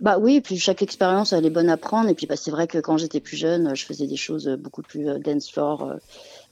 [0.00, 2.08] Bah oui, puis chaque expérience elle est bonne à prendre.
[2.08, 4.82] Et puis bah, c'est vrai que quand j'étais plus jeune, je faisais des choses beaucoup
[4.82, 5.94] plus euh, dance floor.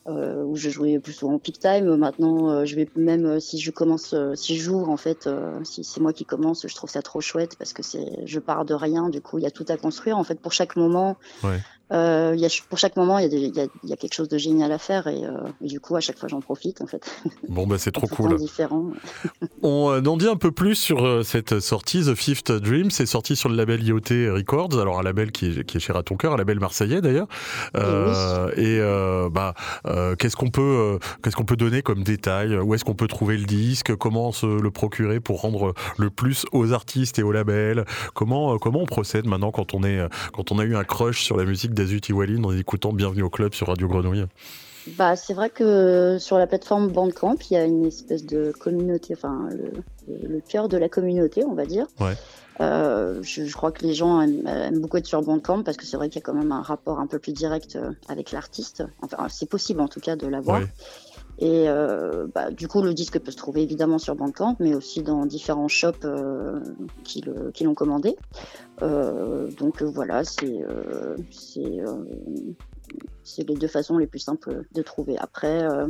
[0.06, 1.96] où je jouais plus souvent peak time.
[1.96, 5.28] Maintenant, je vais même si je commence, si je joue en fait,
[5.64, 8.66] si c'est moi qui commence, je trouve ça trop chouette parce que c'est, je pars
[8.66, 9.08] de rien.
[9.08, 10.18] Du coup, il y a tout à construire.
[10.18, 11.60] En fait, pour chaque moment, ouais.
[11.92, 13.52] Euh, y a, pour chaque moment, il y,
[13.84, 16.28] y, a quelque chose de génial à faire et, euh, du coup, à chaque fois,
[16.30, 17.04] j'en profite en fait.
[17.48, 18.36] Bon, bah, c'est trop cool.
[18.36, 18.86] Différent.
[19.62, 22.90] On euh, en dit un peu plus sur cette sortie, The Fifth Dream.
[22.90, 25.96] C'est sorti sur le label IoT Records, alors un label qui est, qui est cher
[25.96, 27.28] à ton cœur, un label marseillais d'ailleurs.
[28.56, 28.80] et
[29.30, 29.54] bah,
[30.18, 32.56] qu'est-ce qu'on peut, qu'est-ce qu'on peut donner comme détail?
[32.56, 33.94] Où est-ce qu'on peut trouver le disque?
[33.96, 38.80] Comment se le procurer pour rendre le plus aux artistes et aux labels Comment, comment
[38.80, 40.00] on procède maintenant quand on est,
[40.32, 43.30] quand on a eu un crush sur la musique d'Azuti Walin en écoutant Bienvenue au
[43.30, 44.26] club sur Radio Grenouille
[44.98, 49.14] bah, c'est vrai que sur la plateforme Bandcamp, il y a une espèce de communauté,
[49.14, 49.48] enfin
[50.06, 51.86] le, cœur de la communauté, on va dire.
[52.60, 56.10] Euh, je, crois que les gens aiment, beaucoup être sur Bandcamp parce que c'est vrai
[56.10, 58.84] qu'il y a quand même un rapport un peu plus direct euh, avec l'artiste.
[59.00, 60.60] Enfin, c'est possible en tout cas de l'avoir.
[61.38, 65.02] Et euh, bah, du coup, le disque peut se trouver évidemment sur Bandcamp, mais aussi
[65.02, 66.06] dans différents shops
[67.02, 67.22] qui
[67.64, 68.16] l'ont commandé.
[68.80, 70.64] donc voilà, c'est
[73.24, 75.16] c'est les deux façons les plus simples de trouver.
[75.18, 75.88] Après, euh,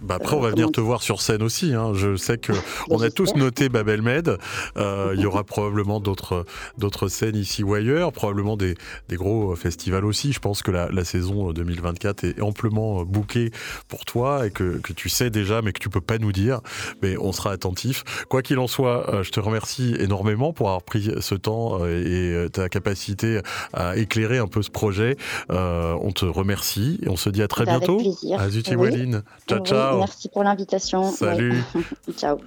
[0.00, 1.74] bah après, on va venir te voir sur scène aussi.
[1.74, 1.92] Hein.
[1.94, 2.52] Je sais que
[2.90, 4.36] on a tous noté Babel Med.
[4.76, 6.44] Euh, il y aura probablement d'autres
[6.78, 8.74] d'autres scènes ici ou ailleurs, probablement des,
[9.08, 10.32] des gros festivals aussi.
[10.32, 13.50] Je pense que la, la saison 2024 est amplement bookée
[13.88, 16.60] pour toi et que, que, tu sais déjà, mais que tu peux pas nous dire.
[17.02, 18.04] Mais on sera attentif.
[18.28, 22.46] Quoi qu'il en soit, euh, je te remercie énormément pour avoir pris ce temps euh,
[22.46, 23.40] et ta capacité
[23.72, 25.16] à éclairer un peu ce projet.
[25.48, 28.00] on te remercie et on se dit à très bientôt.
[28.36, 28.90] À Zuti oui.
[29.48, 29.71] Ciao, ciao.
[29.98, 31.10] Merci pour l'invitation.
[31.10, 31.54] Salut.
[32.16, 32.38] Ciao.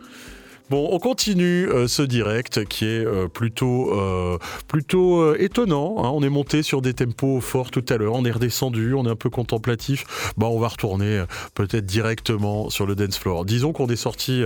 [0.72, 5.98] Bon, on continue euh, ce direct qui est euh, plutôt, euh, étonnant.
[6.00, 6.10] Hein.
[6.12, 9.10] On est monté sur des tempos forts tout à l'heure, on est redescendu, on est
[9.10, 10.34] un peu contemplatif.
[10.38, 13.46] Bah, on va retourner peut-être directement sur le dance floor.
[13.46, 14.44] Disons qu'on est sorti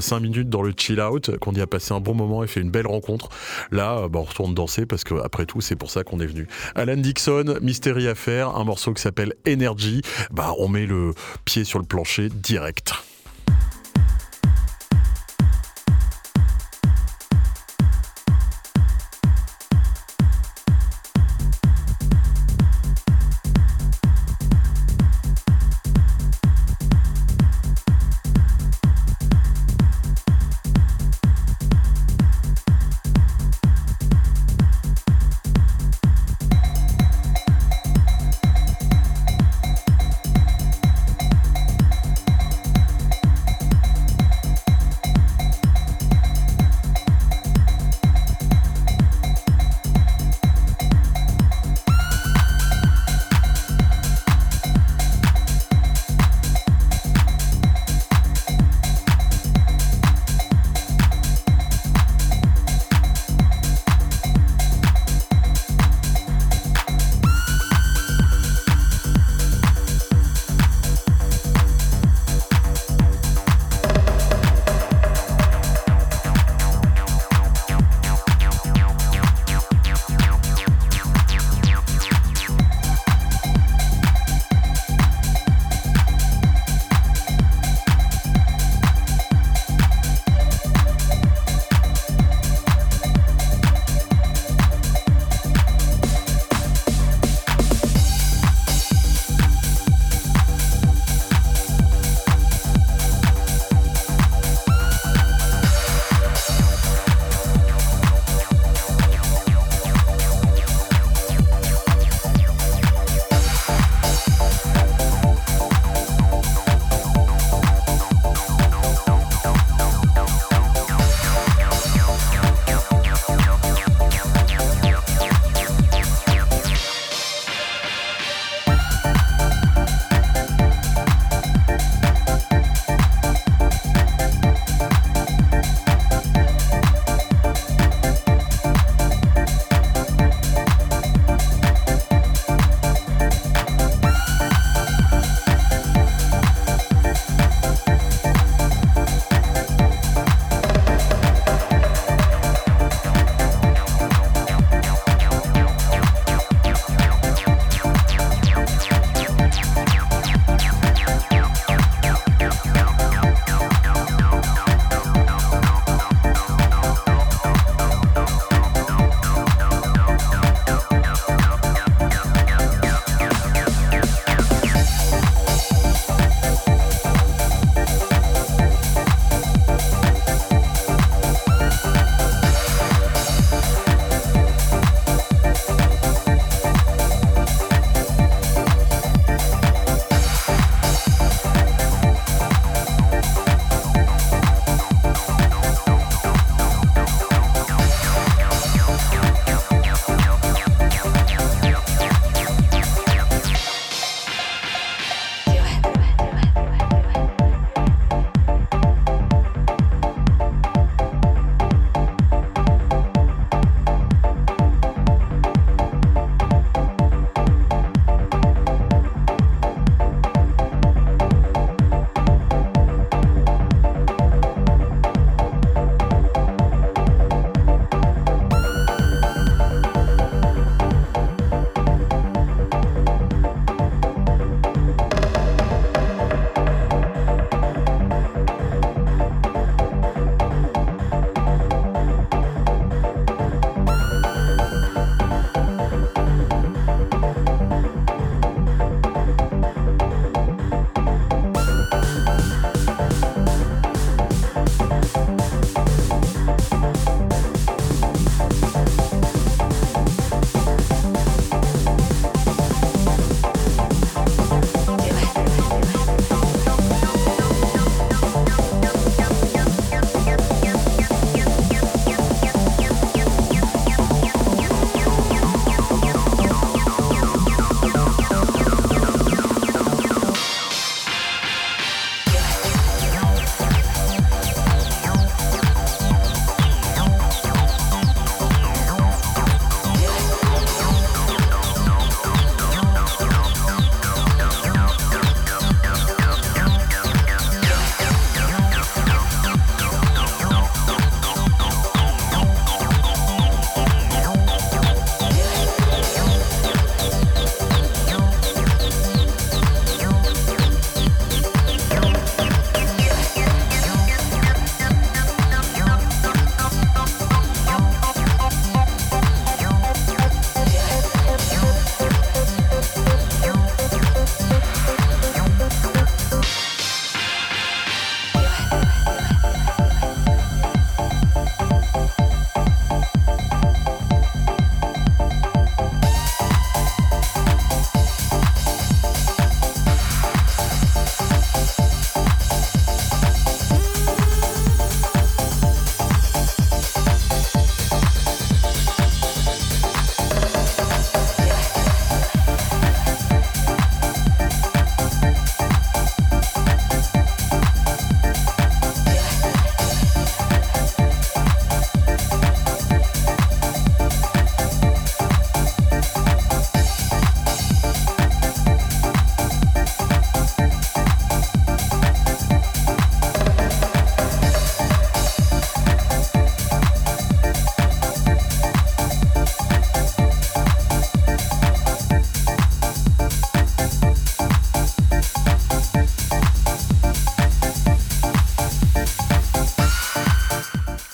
[0.00, 2.60] 5 minutes dans le chill out, qu'on y a passé un bon moment et fait
[2.60, 3.28] une belle rencontre.
[3.70, 6.48] Là, bah, on retourne danser parce qu'après tout, c'est pour ça qu'on est venu.
[6.74, 10.02] Alan Dixon, Mystery Affair, un morceau qui s'appelle Energy.
[10.32, 11.12] Bah, on met le
[11.44, 12.94] pied sur le plancher direct.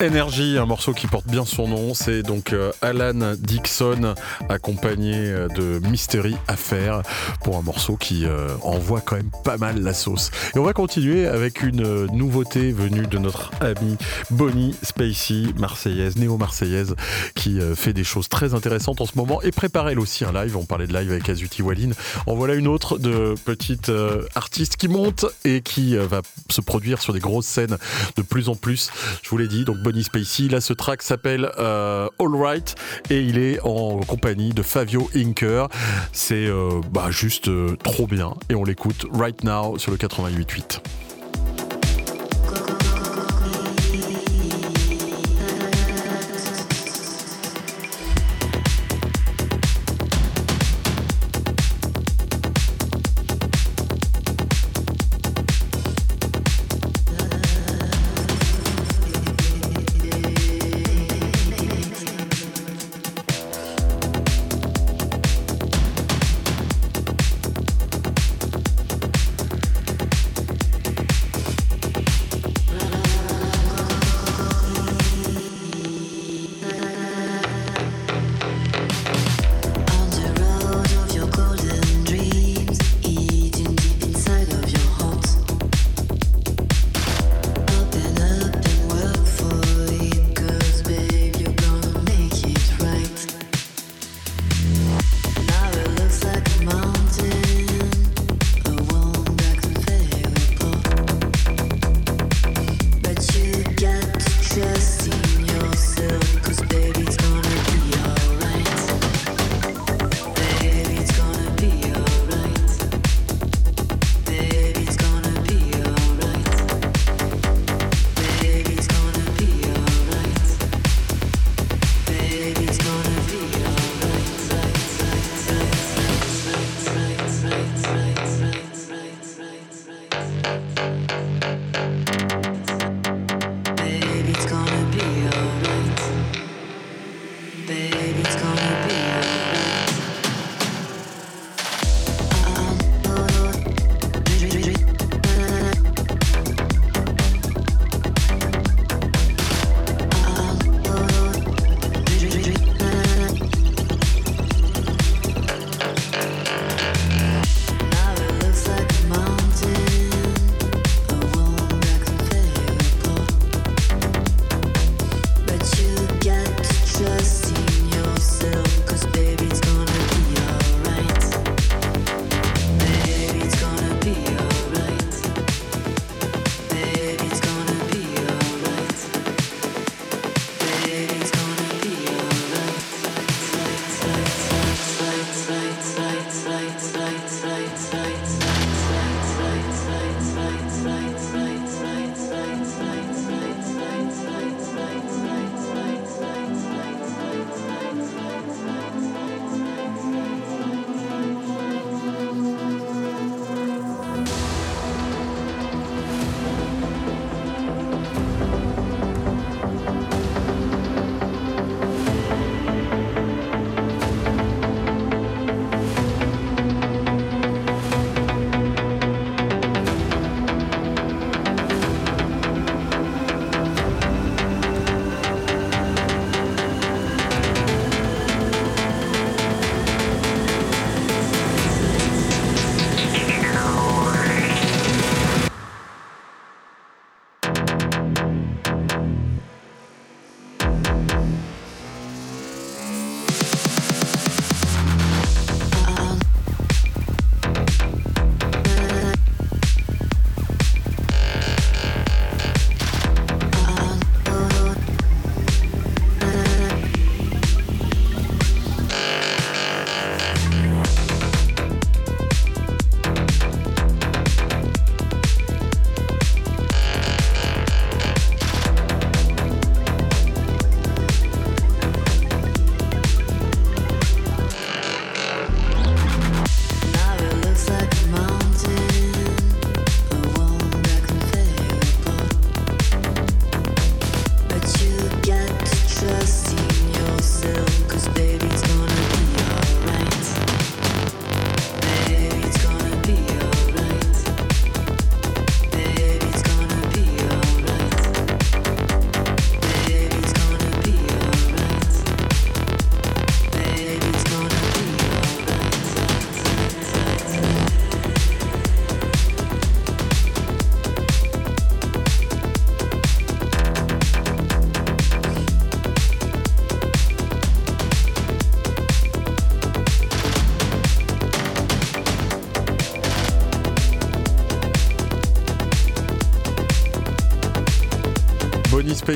[0.01, 4.15] Énergie, un morceau qui porte bien son nom, c'est donc euh, Alan Dixon
[4.49, 7.03] accompagné euh, de Mystery Affair
[7.45, 10.31] pour un morceau qui euh, envoie quand même pas mal la sauce.
[10.55, 13.99] Et on va continuer avec une nouveauté venue de notre amie
[14.31, 16.95] Bonnie Spacey, marseillaise, néo-marseillaise,
[17.41, 20.57] qui fait des choses très intéressantes en ce moment et prépare elle aussi un live.
[20.57, 21.91] On parlait de live avec Azuti Walin.
[22.27, 23.91] En voilà une autre de petite
[24.35, 27.79] artiste qui monte et qui va se produire sur des grosses scènes
[28.17, 28.91] de plus en plus.
[29.23, 30.49] Je vous l'ai dit, donc Bonnie Spacey.
[30.49, 32.75] Là, ce track s'appelle euh, All Right
[33.11, 35.69] et il est en compagnie de Fabio Inker.
[36.13, 40.81] C'est euh, bah, juste euh, trop bien et on l'écoute right now sur le 88.8.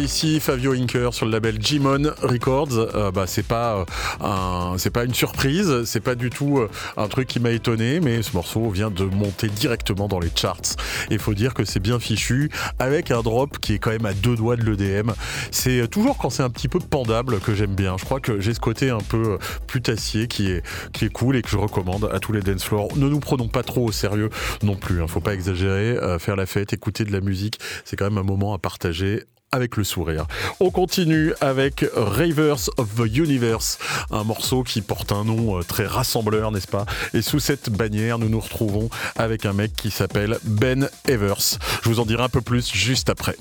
[0.05, 2.73] Spacey, Fabio Inker sur le label Jimon Records.
[2.73, 3.87] Euh, bah, c'est pas
[4.21, 6.61] un, c'est pas une surprise, c'est pas du tout
[6.99, 10.77] un truc qui m'a étonné, mais ce morceau vient de monter directement dans les charts.
[11.11, 14.13] Et faut dire que c'est bien fichu, avec un drop qui est quand même à
[14.13, 15.13] deux doigts de l'EDM.
[15.51, 17.97] C'est toujours quand c'est un petit peu pendable que j'aime bien.
[17.99, 20.63] Je crois que j'ai ce côté un peu putassier qui est,
[20.93, 22.95] qui est cool et que je recommande à tous les dance floors.
[22.97, 24.29] Ne nous prenons pas trop au sérieux
[24.63, 25.07] non plus, hein.
[25.07, 25.97] faut pas exagérer.
[26.19, 29.25] faire la fête, écouter de la musique, c'est quand même un moment à partager
[29.55, 30.27] avec le sourire.
[30.59, 33.79] On continue avec Ravers of the Universe,
[34.11, 36.87] un morceau qui porte un nom euh, très rassembleur, n'est-ce pas?
[37.15, 41.59] Et sous cette bannière, nous nous retrouvons avec un mec qui s'appelle Ben Evers.
[41.83, 43.37] Je vous en dirai un peu plus juste après.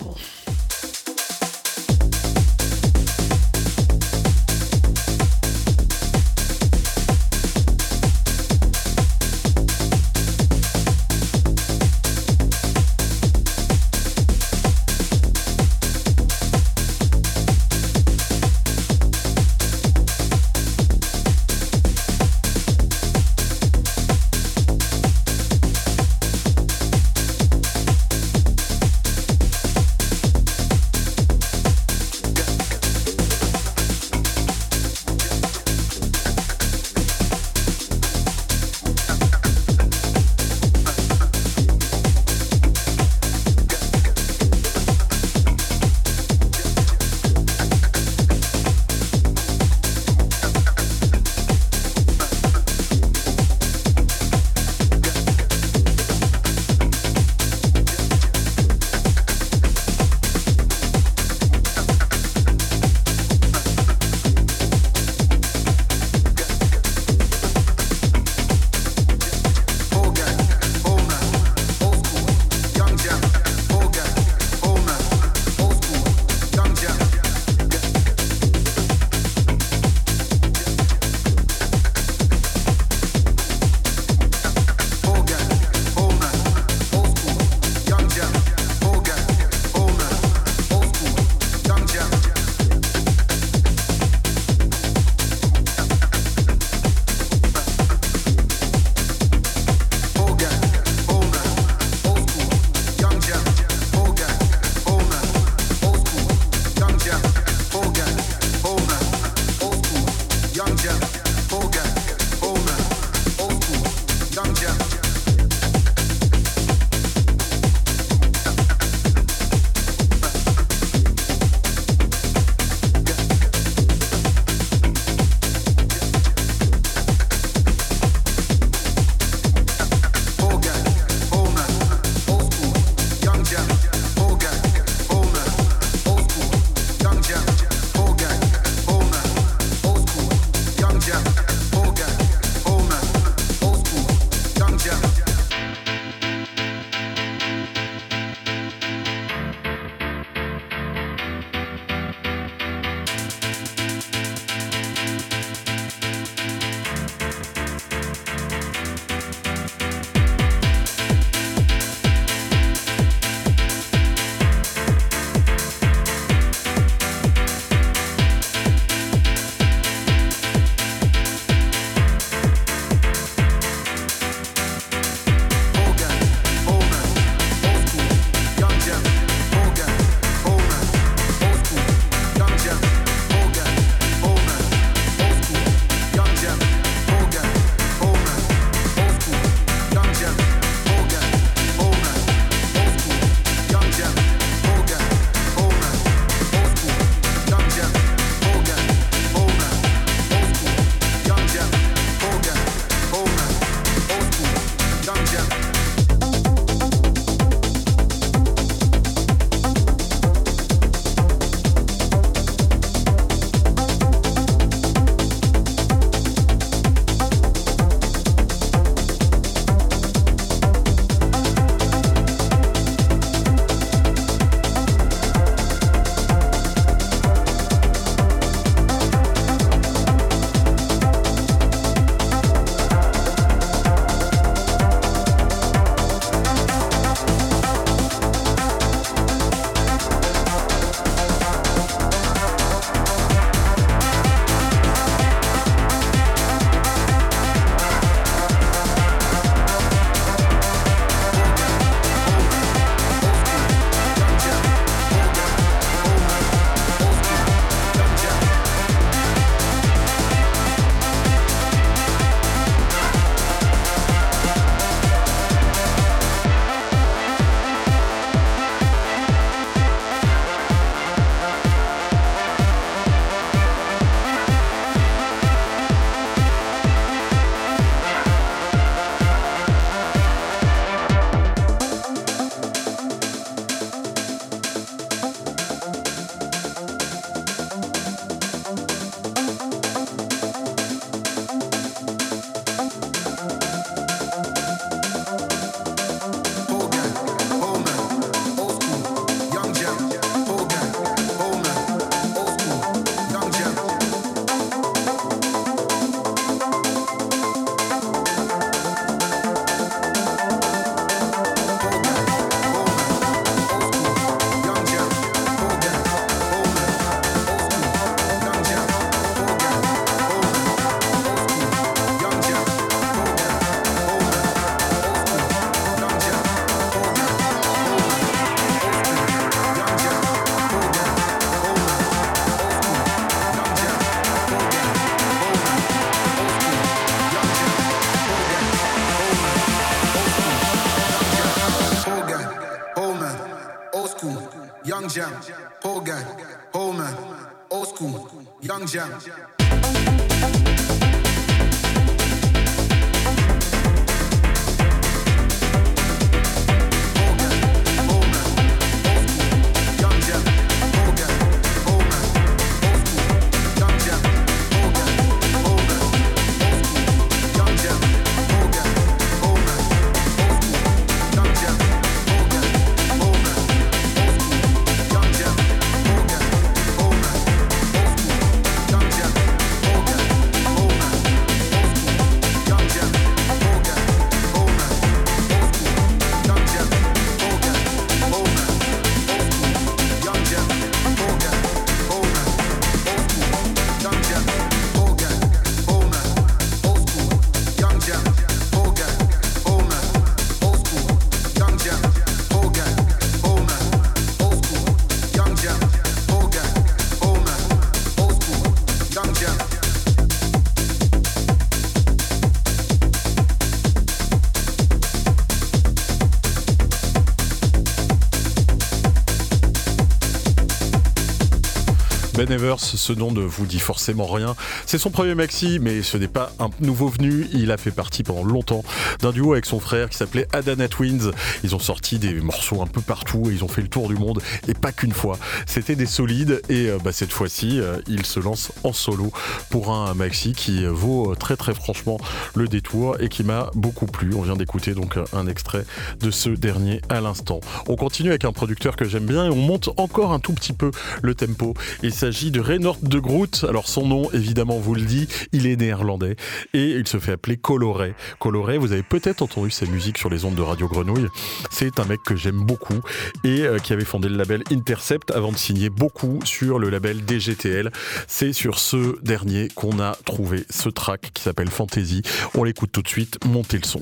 [422.80, 424.56] Ce nom ne vous dit forcément rien.
[424.86, 427.48] C'est son premier maxi, mais ce n'est pas un nouveau venu.
[427.54, 428.84] Il a fait partie pendant longtemps
[429.20, 431.32] d'un duo avec son frère qui s'appelait Adana Twins.
[431.64, 434.16] Ils ont sorti des morceaux un peu partout et ils ont fait le tour du
[434.16, 435.38] monde et pas qu'une fois.
[435.66, 439.32] C'était des solides et euh, bah, cette fois-ci, euh, il se lance en solo
[439.70, 442.18] pour un maxi qui vaut très très franchement
[442.56, 444.34] le détour et qui m'a beaucoup plu.
[444.36, 445.86] On vient d'écouter donc un extrait
[446.20, 447.60] de ce dernier à l'instant.
[447.88, 450.74] On continue avec un producteur que j'aime bien et on monte encore un tout petit
[450.74, 450.91] peu
[451.22, 451.74] le tempo.
[452.02, 453.65] Il s'agit de Reynard de Groot.
[453.68, 456.38] Alors son nom, évidemment, vous le dit, il est néerlandais
[456.73, 458.15] et il se fait appeler Coloré.
[458.40, 461.27] Coloré, vous avez peut-être entendu sa musique sur les ondes de Radio Grenouille.
[461.72, 463.02] C'est un mec que j'aime beaucoup
[463.44, 467.26] et euh, qui avait fondé le label Intercept avant de signer beaucoup sur le label
[467.26, 467.91] DGTL.
[468.27, 472.22] C'est sur ce dernier qu'on a trouvé ce track qui s'appelle Fantasy.
[472.56, 474.02] On l'écoute tout de suite, montez le son.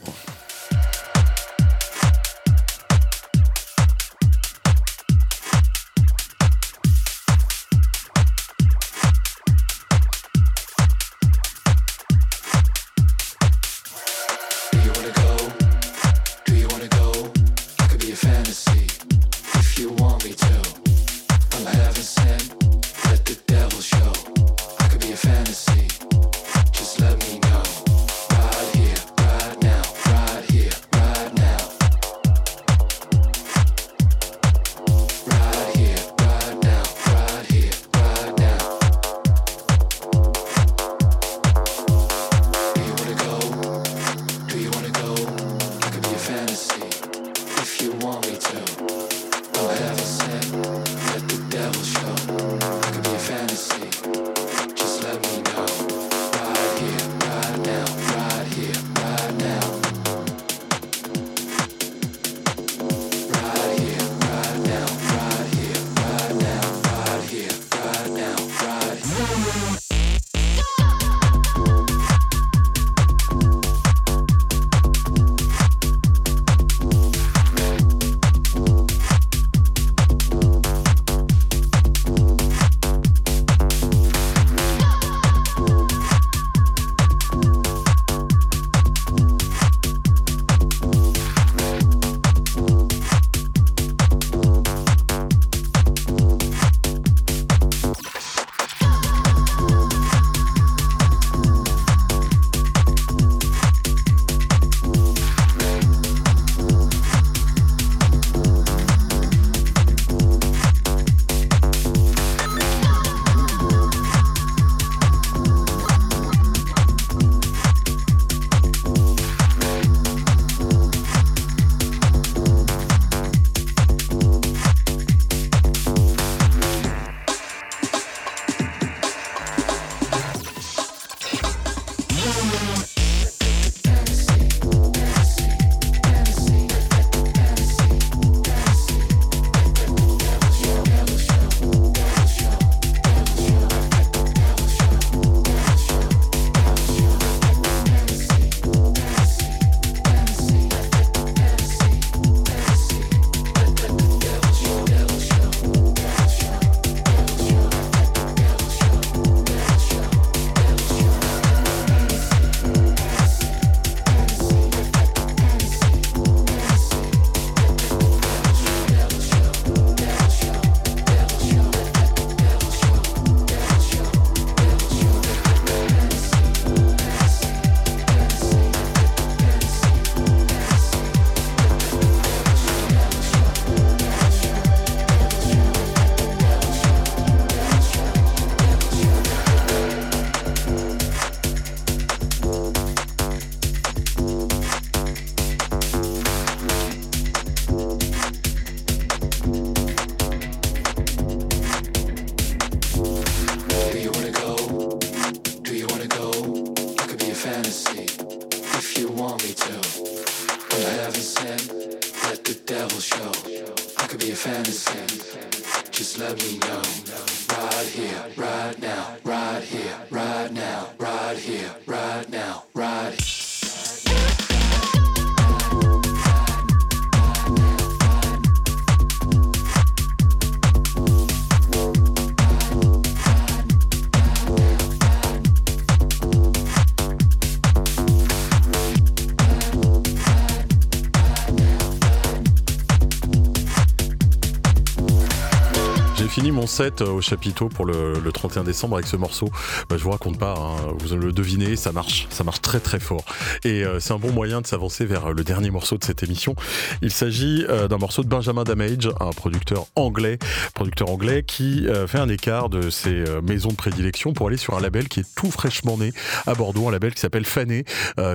[246.31, 249.49] Fini mon set euh, au chapiteau pour le, le 31 décembre avec ce morceau.
[249.89, 253.01] Bah, je vous raconte pas, hein, vous le devinez, ça marche, ça marche très très
[253.01, 253.25] fort.
[253.65, 256.23] Et euh, c'est un bon moyen de s'avancer vers euh, le dernier morceau de cette
[256.23, 256.55] émission.
[257.01, 260.39] Il s'agit d'un morceau de Benjamin Damage, un producteur anglais,
[260.73, 264.79] producteur anglais qui fait un écart de ses maisons de prédilection pour aller sur un
[264.79, 266.13] label qui est tout fraîchement né
[266.45, 267.85] à Bordeaux, un label qui s'appelle Fané,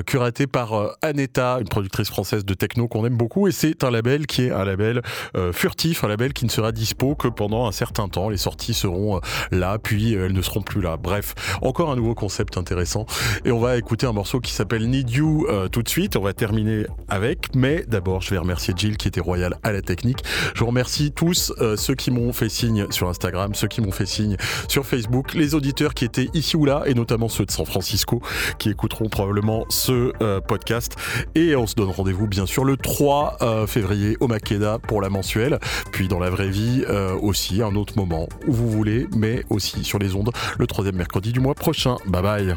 [0.07, 3.49] curaté par Aneta, une productrice française de techno qu'on aime beaucoup.
[3.49, 5.03] Et c'est un label qui est un label
[5.53, 8.29] furtif, un label qui ne sera dispo que pendant un certain temps.
[8.29, 10.97] Les sorties seront euh, là, puis euh, elles ne seront plus là.
[10.97, 13.07] Bref, encore un nouveau concept intéressant.
[13.45, 16.17] Et on va écouter un morceau qui s'appelle Need You euh, tout de suite.
[16.17, 19.83] On va terminer avec, mais d'abord, je vais remercier Jill qui était royale à la
[19.83, 20.19] technique.
[20.55, 24.07] Je vous remercie tous ceux qui m'ont fait signe sur Instagram, ceux qui m'ont fait
[24.07, 24.37] signe
[24.69, 28.21] sur Facebook, les auditeurs qui étaient ici ou là, et notamment ceux de San Francisco
[28.59, 30.97] qui écouteront probablement ce podcast.
[31.35, 35.09] Et on se donne rendez-vous bien sûr le 3 euh, février au Makeda pour la
[35.09, 35.59] mensuelle,
[35.93, 36.85] puis dans la vraie vie
[37.21, 41.33] aussi, un autre moment où vous voulez, mais aussi sur les ondes le troisième mercredi
[41.33, 41.97] du mois prochain.
[42.07, 42.57] Bye bye.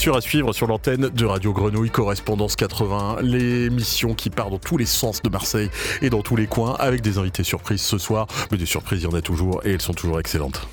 [0.00, 4.78] Sûr, à suivre sur l'antenne de Radio Grenouille, Correspondance 80, l'émission qui part dans tous
[4.78, 5.68] les sens de Marseille
[6.00, 8.26] et dans tous les coins avec des invités surprises ce soir.
[8.50, 10.66] Mais des surprises, il y en a toujours et elles sont toujours excellentes.